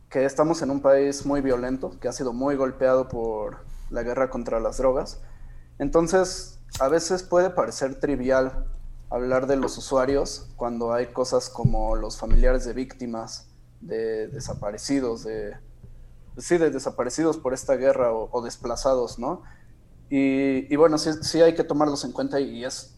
[0.09, 4.31] que estamos en un país muy violento, que ha sido muy golpeado por la guerra
[4.31, 5.21] contra las drogas.
[5.77, 8.65] Entonces, a veces puede parecer trivial
[9.09, 13.47] hablar de los usuarios cuando hay cosas como los familiares de víctimas,
[13.81, 15.57] de desaparecidos, de
[16.37, 19.43] sí, de desaparecidos por esta guerra o, o desplazados, ¿no?
[20.09, 22.95] Y, y bueno, sí, sí hay que tomarlos en cuenta y es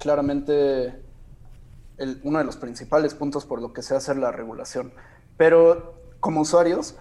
[0.00, 1.02] claramente
[1.98, 4.92] el- uno de los principales puntos por lo que se hace la regulación.
[5.36, 6.96] Pero como usuarios,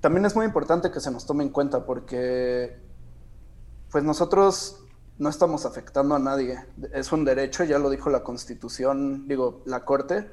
[0.00, 2.78] también es muy importante que se nos tome en cuenta porque
[3.90, 4.83] pues nosotros
[5.18, 6.58] no estamos afectando a nadie.
[6.92, 10.28] Es un derecho, ya lo dijo la Constitución, digo, la Corte,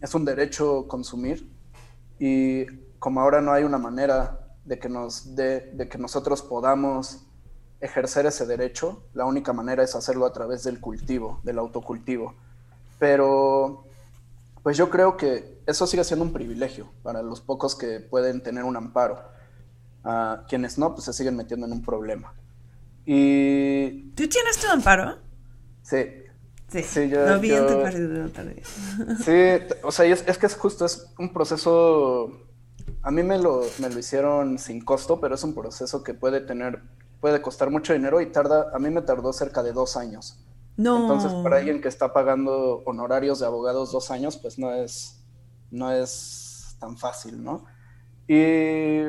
[0.00, 1.50] es un derecho consumir
[2.18, 2.66] y
[2.98, 7.26] como ahora no hay una manera de que, nos dé- de que nosotros podamos
[7.80, 12.34] ejercer ese derecho, la única manera es hacerlo a través del cultivo, del autocultivo.
[12.98, 13.84] Pero
[14.62, 18.64] pues yo creo que eso sigue siendo un privilegio para los pocos que pueden tener
[18.64, 19.18] un amparo.
[20.04, 22.34] A quienes no, pues se siguen metiendo en un problema.
[23.06, 25.18] Y ¿Tú tienes tu amparo?
[25.82, 26.04] sí,
[26.68, 28.68] Sí, Sí, yo- lo vi en tu yo- partido vez.
[29.24, 32.30] Sí, o sea, es, es que es justo, es un proceso
[33.02, 36.40] a mí me lo, me lo hicieron sin costo, pero es un proceso que puede
[36.40, 36.82] tener,
[37.20, 40.38] puede costar mucho dinero y tarda, a mí me tardó cerca de dos años.
[40.76, 41.00] No.
[41.02, 45.24] Entonces, para alguien que está pagando honorarios de abogados dos años, pues no es,
[45.70, 47.64] no es tan fácil, ¿no?
[48.28, 49.06] Y...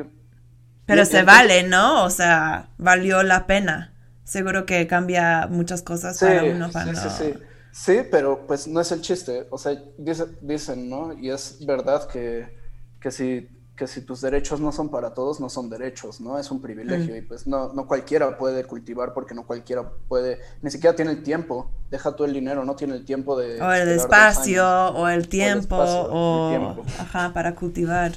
[0.86, 2.04] Pero se vale, ¿no?
[2.04, 3.92] O sea, valió la pena.
[4.24, 7.34] Seguro que cambia muchas cosas Sí, para uno, para sí, sí, sí.
[7.74, 9.46] Sí, pero pues no es el chiste.
[9.50, 11.12] O sea, dice- dicen, ¿no?
[11.18, 12.54] Y es verdad que,
[13.00, 16.38] que, si, que si tus derechos no son para todos, no son derechos, ¿no?
[16.38, 16.62] Es un Mm.
[16.62, 17.16] privilegio.
[17.16, 21.22] Y pues no, no cualquiera puede cultivar porque no cualquiera puede, ni siquiera tiene el
[21.22, 21.70] tiempo.
[21.90, 23.60] Deja tú el dinero, no tiene el tiempo de...
[23.62, 26.02] O el espacio, o el tiempo, espacio,
[26.32, 26.84] el o, tiempo.
[26.98, 28.12] ajá, para cultivar.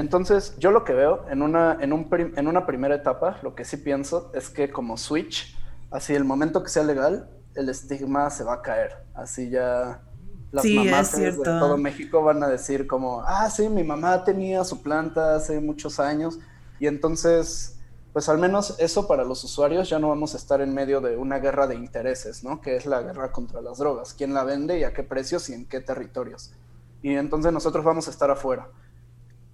[0.00, 3.54] Entonces, yo lo que veo en una, en, un prim- en una primera etapa, lo
[3.54, 5.56] que sí pienso es que como Switch,
[5.90, 8.92] así el momento que sea legal, el estigma se va a caer.
[9.14, 10.02] Así ya
[10.52, 14.64] las Sí, mamás de todo México van a decir como, ah, sí, mi mamá tenía
[14.64, 16.38] su planta hace muchos años.
[16.78, 17.78] Y entonces,
[18.12, 21.16] pues al menos eso para los usuarios ya no vamos a estar en medio de
[21.16, 22.60] una guerra de intereses, ¿no?
[22.60, 24.14] Que es la guerra contra las drogas.
[24.14, 26.52] ¿Quién la vende y a qué precios y en qué territorios?
[27.02, 28.68] Y entonces nosotros vamos a estar afuera.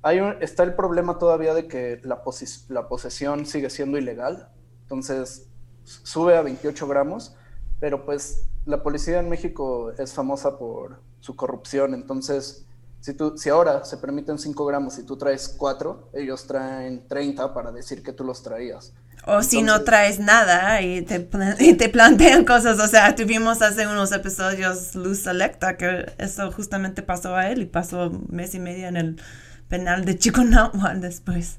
[0.07, 2.23] Hay un- está el problema todavía de que la,
[2.69, 4.49] la posesión sigue siendo ilegal,
[4.83, 5.49] entonces
[5.85, 7.35] sube a 28 gramos,
[7.81, 12.65] pero pues la policía en México es famosa por su corrupción, entonces
[13.01, 17.53] si, tú, si ahora se permiten 5 gramos y tú traes 4, ellos traen 30
[17.53, 18.95] para decir que tú los traías.
[19.27, 21.29] O si no Entonces- traes nada y te,
[21.59, 27.03] y te plantean cosas, o sea, tuvimos hace unos episodios Luz Selecta, que eso justamente
[27.03, 29.21] pasó a él y pasó mes y medio en el
[29.69, 31.59] penal de Chiconahuan después.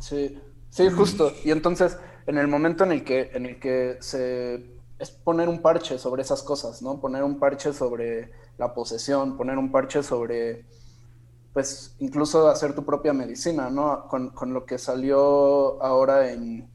[0.00, 0.38] Sí,
[0.70, 1.32] sí, justo.
[1.44, 5.60] Y entonces, en el momento en el que, en el que se es poner un
[5.60, 7.00] parche sobre esas cosas, ¿no?
[7.00, 10.66] Poner un parche sobre la posesión, poner un parche sobre,
[11.52, 14.08] pues, incluso hacer tu propia medicina, ¿no?
[14.08, 16.70] Con, con lo que salió ahora en,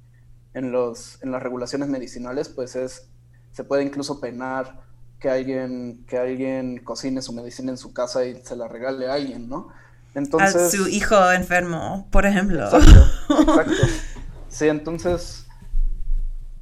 [0.54, 3.10] en los, en las regulaciones medicinales, pues es,
[3.52, 4.82] se puede incluso penar
[5.20, 9.14] que alguien, que alguien cocine su medicina en su casa y se la regale a
[9.16, 9.70] alguien, ¿no?
[10.40, 12.64] A su hijo enfermo, por ejemplo.
[12.66, 13.06] Exacto,
[13.42, 13.74] exacto.
[14.48, 15.46] Sí, entonces,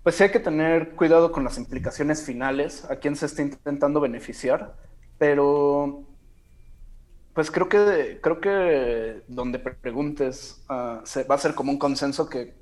[0.03, 3.99] pues sí hay que tener cuidado con las implicaciones finales, a quién se está intentando
[4.01, 4.75] beneficiar,
[5.17, 6.03] pero
[7.33, 12.29] pues creo que creo que donde preguntes ah, se, va a ser como un consenso
[12.29, 12.55] que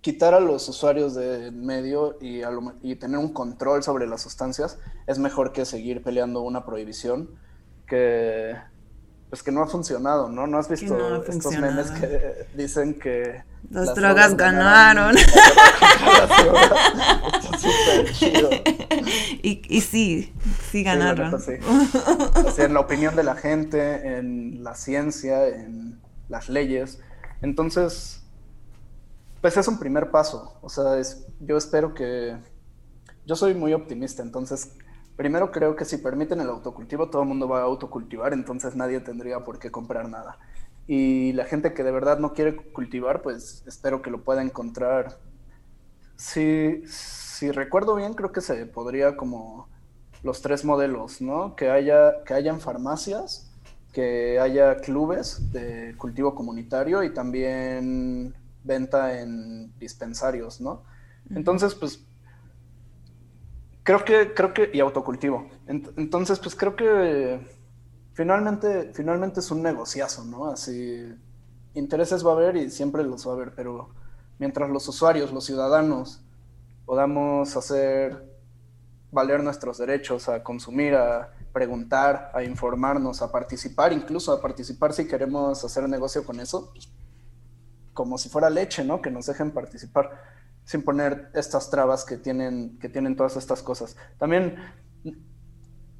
[0.00, 4.06] quitar a los usuarios del medio y, a lo me- y tener un control sobre
[4.06, 7.30] las sustancias es mejor que seguir peleando una prohibición
[7.86, 8.54] que
[9.34, 10.46] pues que no ha funcionado, ¿no?
[10.46, 15.16] ¿No has visto no estos memes que dicen que Las drogas ganaron.
[17.58, 18.48] Súper chido.
[19.42, 20.32] y, y sí,
[20.70, 21.32] sí ganaron.
[21.32, 21.54] neta, sí.
[22.46, 27.00] O sea, en la opinión de la gente, en la ciencia, en las leyes.
[27.42, 28.22] Entonces,
[29.40, 30.60] pues es un primer paso.
[30.62, 32.36] O sea, es- yo espero que...
[33.26, 34.76] Yo soy muy optimista, entonces,
[35.16, 39.00] primero creo que si permiten el autocultivo, todo el mundo va a autocultivar, entonces nadie
[39.00, 40.38] tendría por qué comprar nada.
[40.86, 45.18] Y la gente que de verdad no quiere cultivar, pues espero que lo pueda encontrar.
[46.16, 49.68] Si, si recuerdo bien, creo que se podría como
[50.22, 51.56] los tres modelos, ¿no?
[51.56, 53.50] Que haya, que hayan farmacias,
[53.92, 58.34] que haya clubes de cultivo comunitario y también
[58.64, 60.82] venta en dispensarios, ¿no?
[61.30, 62.04] Entonces, pues,
[63.84, 65.48] creo que, creo que, y autocultivo.
[65.68, 67.40] Ent- Entonces, pues creo que
[68.14, 70.48] finalmente, finalmente es un negociazo, ¿no?
[70.48, 71.14] Así,
[71.74, 73.90] intereses va a haber y siempre los va a haber, pero
[74.38, 76.22] mientras los usuarios, los ciudadanos,
[76.86, 78.24] podamos hacer
[79.12, 85.06] valer nuestros derechos a consumir, a preguntar, a informarnos, a participar, incluso a participar si
[85.06, 86.88] queremos hacer negocio con eso, pues,
[87.92, 89.00] como si fuera leche, ¿no?
[89.00, 90.10] Que nos dejen participar
[90.64, 93.96] sin poner estas trabas que tienen, que tienen todas estas cosas.
[94.18, 94.56] También,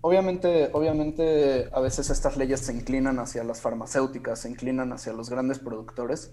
[0.00, 5.30] obviamente, obviamente, a veces estas leyes se inclinan hacia las farmacéuticas, se inclinan hacia los
[5.30, 6.32] grandes productores,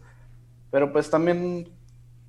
[0.71, 1.77] pero pues también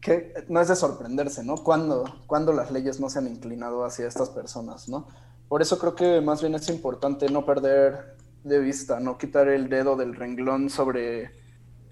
[0.01, 1.57] que no es de sorprenderse, ¿no?
[1.63, 5.07] Cuando, cuando las leyes no se han inclinado hacia estas personas, ¿no?
[5.49, 9.69] Por eso creo que más bien es importante no perder de vista, no quitar el
[9.69, 11.31] dedo del renglón sobre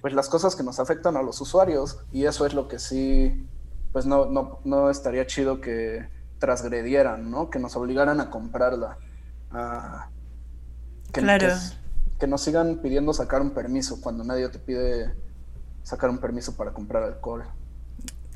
[0.00, 3.46] pues las cosas que nos afectan a los usuarios y eso es lo que sí
[3.92, 7.50] pues no, no, no estaría chido que transgredieran, ¿no?
[7.50, 8.96] Que nos obligaran a comprarla.
[9.52, 10.08] a-
[11.12, 11.48] que, Claro.
[12.20, 15.12] que nos sigan pidiendo sacar un permiso cuando nadie te pide
[15.82, 17.44] sacar un permiso para comprar alcohol.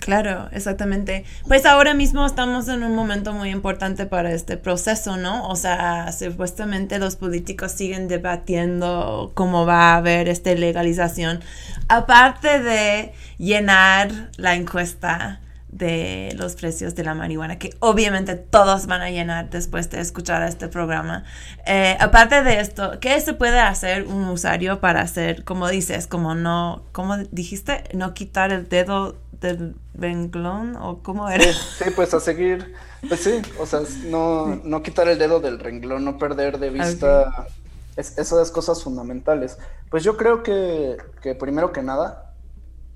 [0.00, 1.24] Claro, exactamente.
[1.46, 5.48] Pues ahora mismo estamos en un momento muy importante para este proceso, ¿no?
[5.48, 11.40] O sea, supuestamente los políticos siguen debatiendo cómo va a haber esta legalización,
[11.88, 15.40] aparte de llenar la encuesta
[15.74, 20.42] de los precios de la marihuana, que obviamente todos van a llenar después de escuchar
[20.44, 21.24] este programa.
[21.66, 26.36] Eh, aparte de esto, ¿qué se puede hacer un usuario para hacer, como dices, como
[26.36, 31.44] no, como dijiste, no quitar el dedo del renglón o cómo era?
[31.44, 32.72] Sí, pues a seguir,
[33.08, 37.48] pues sí, o sea, no, no quitar el dedo del renglón, no perder de vista
[37.96, 39.58] es, esas cosas fundamentales.
[39.90, 42.33] Pues yo creo que, que, primero que nada,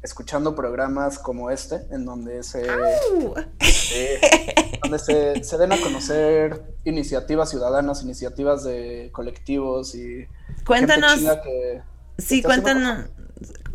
[0.03, 2.66] escuchando programas como este, en donde se,
[4.82, 10.26] donde se, se, den a conocer iniciativas ciudadanas, iniciativas de colectivos y...
[10.64, 11.18] Cuéntanos.
[11.18, 11.82] Que,
[12.18, 13.07] sí, cuéntanos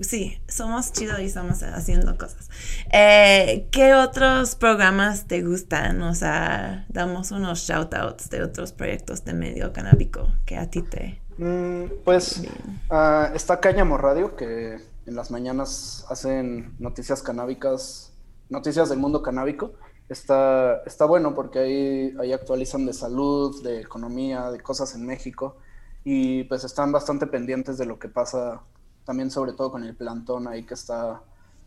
[0.03, 2.49] sí, somos chidos y estamos haciendo cosas.
[2.91, 6.01] Eh, ¿Qué otros programas te gustan?
[6.01, 10.81] O sea, damos unos shout outs de otros proyectos de medio canábico que a ti
[10.81, 11.21] te...
[11.37, 12.43] Mm, pues
[12.91, 18.13] uh, está Cáñamo Radio, que en las mañanas hacen noticias canábicas,
[18.49, 19.73] noticias del mundo canábico.
[20.09, 25.57] Está, está bueno porque ahí, ahí actualizan de salud, de economía, de cosas en México
[26.03, 28.61] y pues están bastante pendientes de lo que pasa
[29.05, 31.21] también sobre todo con el plantón ahí que está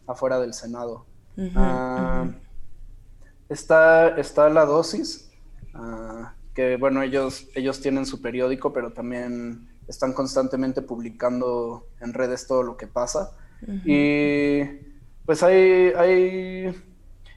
[0.06, 1.06] afuera del Senado.
[1.54, 2.26] Ah,
[3.48, 5.30] está, está la dosis,
[5.74, 12.46] ah, que bueno, ellos, ellos tienen su periódico, pero también están constantemente publicando en redes
[12.46, 13.32] todo lo que pasa.
[13.84, 14.62] Y
[15.24, 16.74] pues hay, hay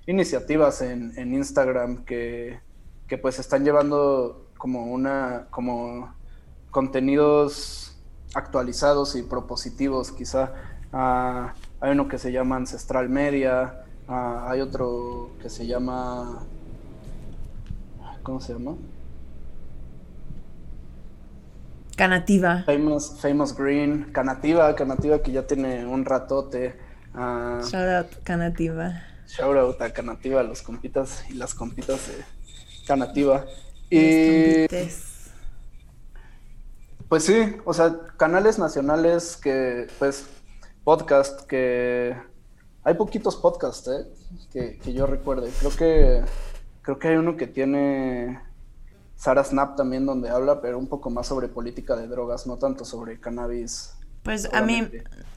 [0.05, 2.59] iniciativas en, en Instagram que,
[3.07, 6.13] que, pues están llevando como una, como
[6.71, 7.97] contenidos
[8.33, 10.53] actualizados y propositivos, quizá.
[10.91, 16.43] Ah, hay uno que se llama Ancestral Media, ah, hay otro que se llama...
[18.23, 18.75] ¿Cómo se llama?
[21.99, 22.63] Canativa.
[22.65, 26.79] Famous, Famous Green, Canativa, Canativa que ya tiene un ratote.
[27.13, 29.03] Uh, shout out Canativa.
[29.27, 32.23] Shout out a Canativa, los compitas y las compitas de
[32.87, 33.45] Canativa.
[33.89, 34.65] Y...
[37.09, 40.25] Pues sí, o sea, canales nacionales que, pues,
[40.85, 42.15] podcast que...
[42.85, 44.07] Hay poquitos podcasts, ¿eh?
[44.53, 45.51] Que, que yo recuerde.
[45.59, 46.23] Creo que,
[46.81, 48.39] creo que hay uno que tiene
[49.19, 52.85] Sara Snap también donde habla, pero un poco más sobre política de drogas, no tanto
[52.85, 53.93] sobre cannabis.
[54.23, 54.87] Pues a mí,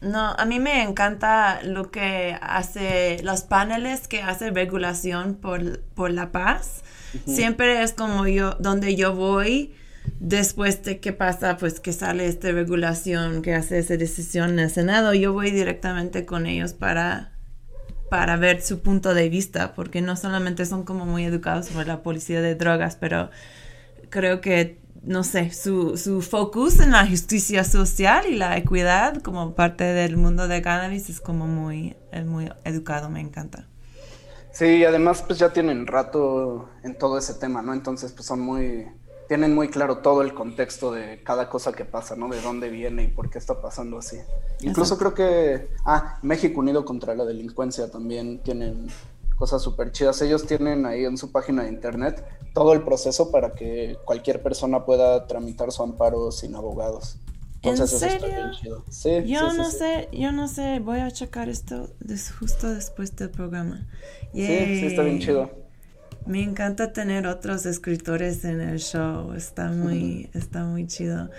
[0.01, 6.13] no, a mí me encanta lo que hace, los paneles que hace regulación por, por
[6.13, 6.85] la paz.
[7.27, 9.75] Siempre es como yo, donde yo voy,
[10.21, 14.71] después de que pasa, pues que sale esta regulación, que hace esa decisión en el
[14.71, 17.33] Senado, yo voy directamente con ellos para,
[18.11, 22.03] para ver su punto de vista, porque no solamente son como muy educados sobre la
[22.03, 23.29] policía de drogas, pero
[24.11, 29.55] creo que, no sé, su, su focus en la justicia social y la equidad como
[29.55, 33.69] parte del mundo de cannabis es como muy, muy educado, me encanta.
[34.53, 37.73] Sí, además pues ya tienen rato en todo ese tema, ¿no?
[37.73, 38.87] Entonces pues son muy
[39.33, 42.29] tienen muy claro todo el contexto de cada cosa que pasa, ¿no?
[42.29, 44.19] De dónde viene y por qué está pasando así.
[44.61, 48.89] Incluso creo que, ah, México Unido contra la Delincuencia también tienen
[49.37, 50.21] cosas súper chidas.
[50.23, 52.25] Ellos tienen ahí en su página de internet
[52.55, 57.19] todo el proceso para que cualquier persona pueda tramitar su amparo sin abogados.
[57.63, 58.85] Entonces, ¿En serio?
[58.91, 61.91] Sí, yo no sé, yo no sé, voy a checar esto
[62.39, 63.87] justo después del programa.
[64.33, 65.62] Sí, sí, está bien chido.
[66.27, 71.31] Me encanta tener otros escritores en el show, está muy, está muy chido.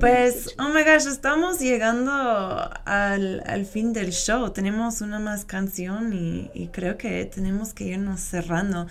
[0.00, 4.50] Pues, oh my gosh, estamos llegando al, al fin del show.
[4.50, 8.88] Tenemos una más canción y, y, creo que tenemos que irnos cerrando.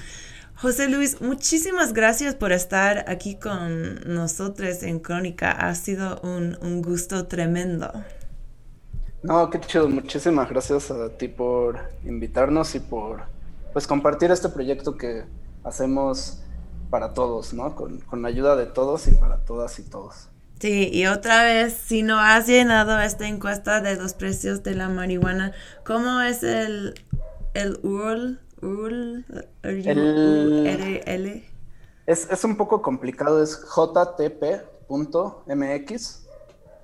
[0.56, 5.52] José Luis, muchísimas gracias por estar aquí con nosotros en Crónica.
[5.52, 7.92] Ha sido un, un gusto tremendo.
[9.24, 9.90] No, qué chido.
[9.90, 13.24] Muchísimas gracias a ti por invitarnos y por
[13.74, 15.26] pues compartir este proyecto que
[15.64, 16.40] hacemos
[16.90, 17.76] para todos, ¿no?
[17.76, 20.30] Con, con, la ayuda de todos y para todas y todos.
[20.60, 24.88] Sí, y otra vez, si no has llenado esta encuesta de los precios de la
[24.90, 25.54] marihuana,
[25.84, 26.94] ¿cómo es el,
[27.54, 28.40] el URL?
[28.62, 29.26] URL,
[29.64, 31.44] el,
[32.06, 34.94] Es, es un poco complicado, es jtp.mx,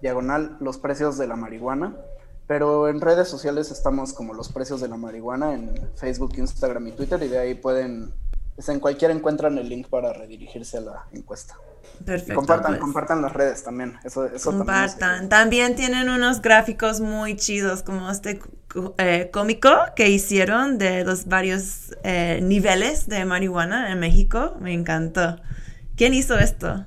[0.01, 1.95] diagonal, los precios de la marihuana.
[2.49, 6.91] Pero en redes sociales estamos como los precios de la marihuana en Facebook, Instagram y
[6.93, 8.11] Twitter y de ahí pueden,
[8.55, 11.53] pues en cualquiera encuentran el link para redirigirse a la encuesta.
[12.03, 12.33] Perfecto.
[12.33, 12.81] compartan, pues.
[12.81, 13.97] compartan las redes también.
[14.03, 14.57] Eso, eso también.
[14.65, 15.29] Compartan.
[15.29, 21.27] También tienen unos gráficos muy chidos como este cu- eh, cómico que hicieron de los
[21.27, 24.55] varios eh, niveles de marihuana en México.
[24.59, 25.35] Me encantó.
[25.95, 26.83] ¿Quién hizo esto?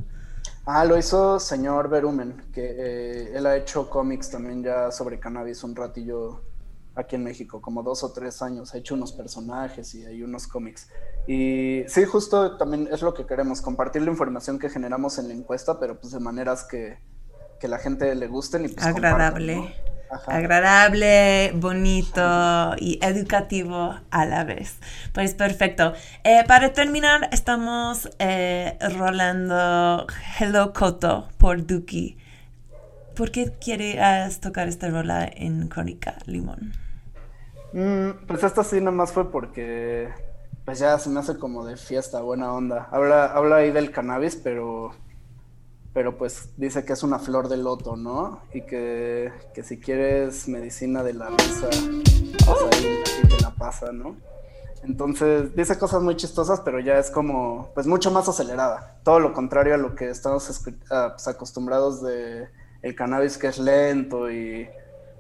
[0.65, 5.65] Ah, lo hizo señor Berumen, que eh, él ha hecho cómics también ya sobre cannabis
[5.65, 6.43] un ratillo
[6.95, 8.73] aquí en México, como dos o tres años.
[8.73, 10.89] Ha hecho unos personajes y hay unos cómics.
[11.27, 15.35] Y sí, justo también es lo que queremos, compartir la información que generamos en la
[15.35, 16.99] encuesta, pero pues de maneras que,
[17.59, 19.75] que la gente le gusten y pues Agradable.
[20.13, 20.37] Ajá.
[20.37, 22.21] Agradable, bonito
[22.79, 24.79] y educativo a la vez.
[25.15, 25.95] Pues perfecto.
[26.23, 30.07] Eh, para terminar, estamos eh, rolando
[30.39, 32.19] Hello Koto por Duki.
[33.17, 36.73] ¿Por qué quieres tocar esta rola en Crónica Limón?
[37.73, 40.11] Mm, pues esta sí nomás fue porque
[40.65, 42.89] pues ya se me hace como de fiesta, buena onda.
[42.91, 44.93] Habla, habla ahí del cannabis, pero
[45.93, 48.41] pero pues dice que es una flor de loto, ¿no?
[48.53, 53.93] Y que, que si quieres medicina de la risa, pues ahí, ahí te la pasa,
[53.93, 54.17] ¿no?
[54.83, 58.99] Entonces dice cosas muy chistosas, pero ya es como, pues mucho más acelerada.
[59.05, 62.49] Todo lo contrario a lo que estamos pues, acostumbrados de
[62.83, 64.69] el cannabis que es lento y,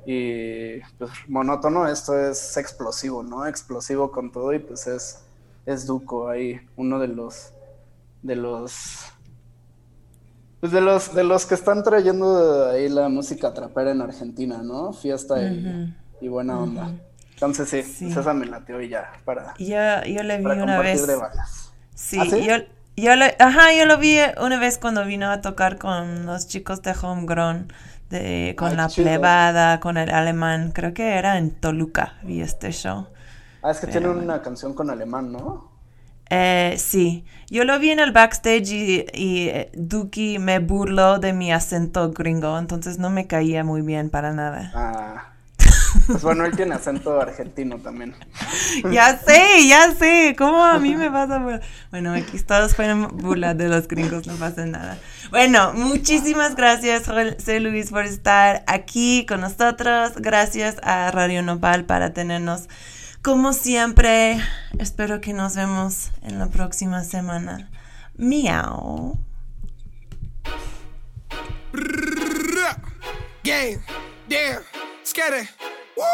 [0.04, 1.86] y pues, monótono.
[1.86, 3.46] Esto es explosivo, ¿no?
[3.46, 5.22] Explosivo con todo y pues es,
[5.64, 7.52] es Duco ahí, uno de los,
[8.22, 9.11] de los
[10.62, 14.94] pues de los, de los que están trayendo ahí la música trapera en Argentina, ¿no?
[14.94, 15.92] Fiesta y,
[16.22, 16.92] y buena onda.
[17.34, 18.04] Entonces sí, Sí.
[18.06, 21.04] pues esa me lateó y ya, para, Yo, yo le vi una vez.
[21.06, 21.72] de balas.
[21.94, 22.44] Sí, ¿Ah, sí?
[22.46, 22.54] yo,
[22.96, 26.80] yo lo, ajá, yo lo vi una vez cuando vino a tocar con los chicos
[26.82, 27.72] de Homegrown,
[28.10, 29.06] de, con Ay, la chido.
[29.08, 33.08] plebada, con el alemán, creo que era en Toluca, vi este show.
[33.62, 35.71] Ah, es que tiene Pero una canción con alemán, ¿no?
[36.34, 41.34] Eh, sí, yo lo vi en el backstage y, y eh, Duki me burló de
[41.34, 44.72] mi acento gringo, entonces no me caía muy bien para nada.
[44.74, 45.32] Ah,
[46.06, 48.14] pues bueno, él tiene acento argentino también.
[48.90, 51.60] Ya sé, ya sé, ¿cómo a mí me pasa?
[51.90, 54.96] Bueno, aquí todos fueron burlas de los gringos, no pasa nada.
[55.30, 60.12] Bueno, muchísimas gracias, José Luis, por estar aquí con nosotros.
[60.16, 62.68] Gracias a Radio Nopal para tenernos.
[63.22, 64.36] Como siempre,
[64.80, 67.70] espero que nos vemos en la próxima semana.
[68.16, 69.16] Miau.
[73.44, 73.80] Game,
[74.28, 74.64] damn,
[75.04, 75.48] scatter.
[75.96, 76.04] Woo!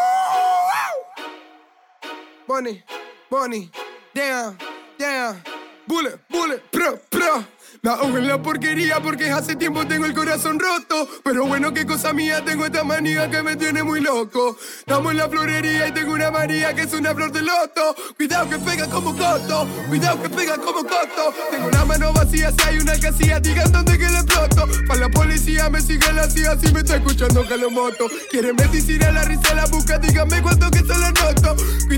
[2.47, 2.85] Money,
[3.31, 3.71] money,
[4.15, 4.59] damn,
[4.99, 5.43] damn.
[5.87, 7.43] Bullet, bullet, pro, pro.
[7.85, 11.09] Ahogo en la porquería porque hace tiempo tengo el corazón roto.
[11.23, 14.57] Pero bueno, qué cosa mía, tengo esta manía que me tiene muy loco.
[14.81, 17.95] Estamos en la florería y tengo una María que es una flor de loto.
[18.17, 21.35] Cuidado que pega como coto, cuidado que pega como coto.
[21.51, 24.67] Tengo la mano vacía, si hay una casilla, digan dónde que le exploto.
[24.87, 28.09] Para la policía me sigue la CIA, si me está escuchando Jalomoto.
[28.31, 31.57] Quieren medicina, la risa la busca, díganme cuánto que se la noto.
[31.87, 31.98] Cuidado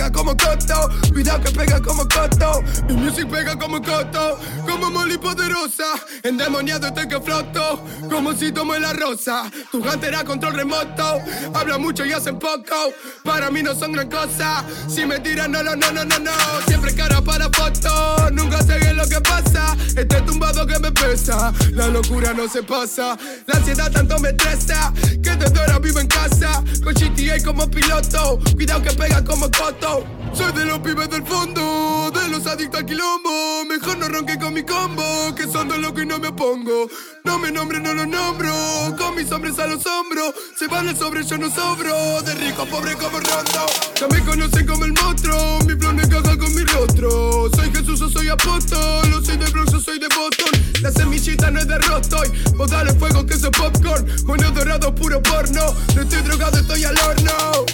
[0.00, 2.62] pega como coto, cuidado que pega como coto.
[2.88, 5.84] Mi music pega como coto, como Molly poderosa.
[6.22, 9.50] Endemoniado estoy que floto, como si tomo la rosa.
[9.70, 11.20] Tu era control remoto,
[11.52, 12.94] habla mucho y hacen poco.
[13.24, 16.32] Para mí no son gran cosa, si me tiran no, no, no, no, no, no.
[16.66, 19.76] Siempre cara para foto, nunca sé es lo que pasa.
[19.96, 23.18] Este tumbado que me pesa, la locura no se pasa.
[23.46, 26.62] La ansiedad tanto me estresa, que desde ahora vivo en casa.
[26.82, 29.89] Con GTA como piloto, cuidado que pega como coto.
[29.90, 30.19] go!
[30.32, 33.64] Soy de los pibes del fondo, de los adictos al quilombo.
[33.68, 36.88] Mejor no ronque con mi combo, que son dos locos y no me opongo.
[37.24, 38.52] No me nombre, no lo nombro,
[38.96, 40.34] con mis hombres a los hombros.
[40.56, 42.22] Se van el sobre, yo no sobro.
[42.22, 43.66] De rico, pobre como rondo.
[43.98, 47.50] Ya me conocen como el monstruo, mi flow no encaja con mi rostro.
[47.54, 50.82] Soy Jesús, yo soy apóstol, yo soy de Bronx, yo soy de Boston.
[50.82, 54.06] La semillita no es de Rostoy, vos dale fuego que soy popcorn.
[54.24, 55.74] Mono dorado, puro porno.
[55.94, 57.66] No estoy drogado, estoy al horno.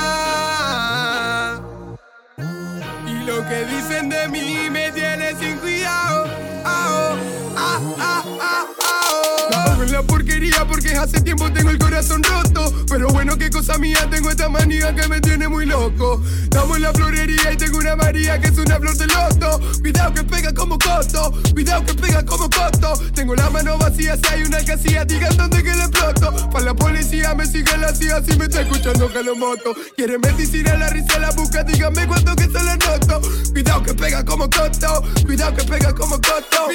[3.08, 6.28] Y lo que dicen de mí me tiene sin cuidado.
[7.76, 12.72] Ah, ah, la porquería porque hace tiempo tengo el corazón roto.
[12.88, 16.22] Pero bueno, qué cosa mía, tengo esta manía que me tiene muy loco.
[16.44, 19.60] Estamos en la florería y tengo una María que es una flor de loto.
[19.82, 22.94] Cuidado que pega como coto, cuidado que pega como coto.
[23.16, 26.50] Tengo la mano vacía, si hay una casilla, digan dónde que le exploto.
[26.52, 29.74] Para la policía me sigue la CIA, si me está escuchando Jalomoto.
[29.96, 33.22] Quieren medicina, la risa la busca, díganme cuánto que se la noto.
[33.52, 36.68] Cuidado que pega como coto, cuidado que pega como coto.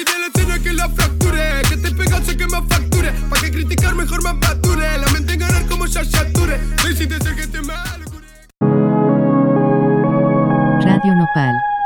[0.63, 3.11] Que fracture, que te pega sé que me facture.
[3.29, 6.59] Pa' que criticar mejor me mature, la mente en ganar como Shashature.
[6.83, 8.05] Decide ser que te mal.
[10.81, 11.78] Radio Nopal.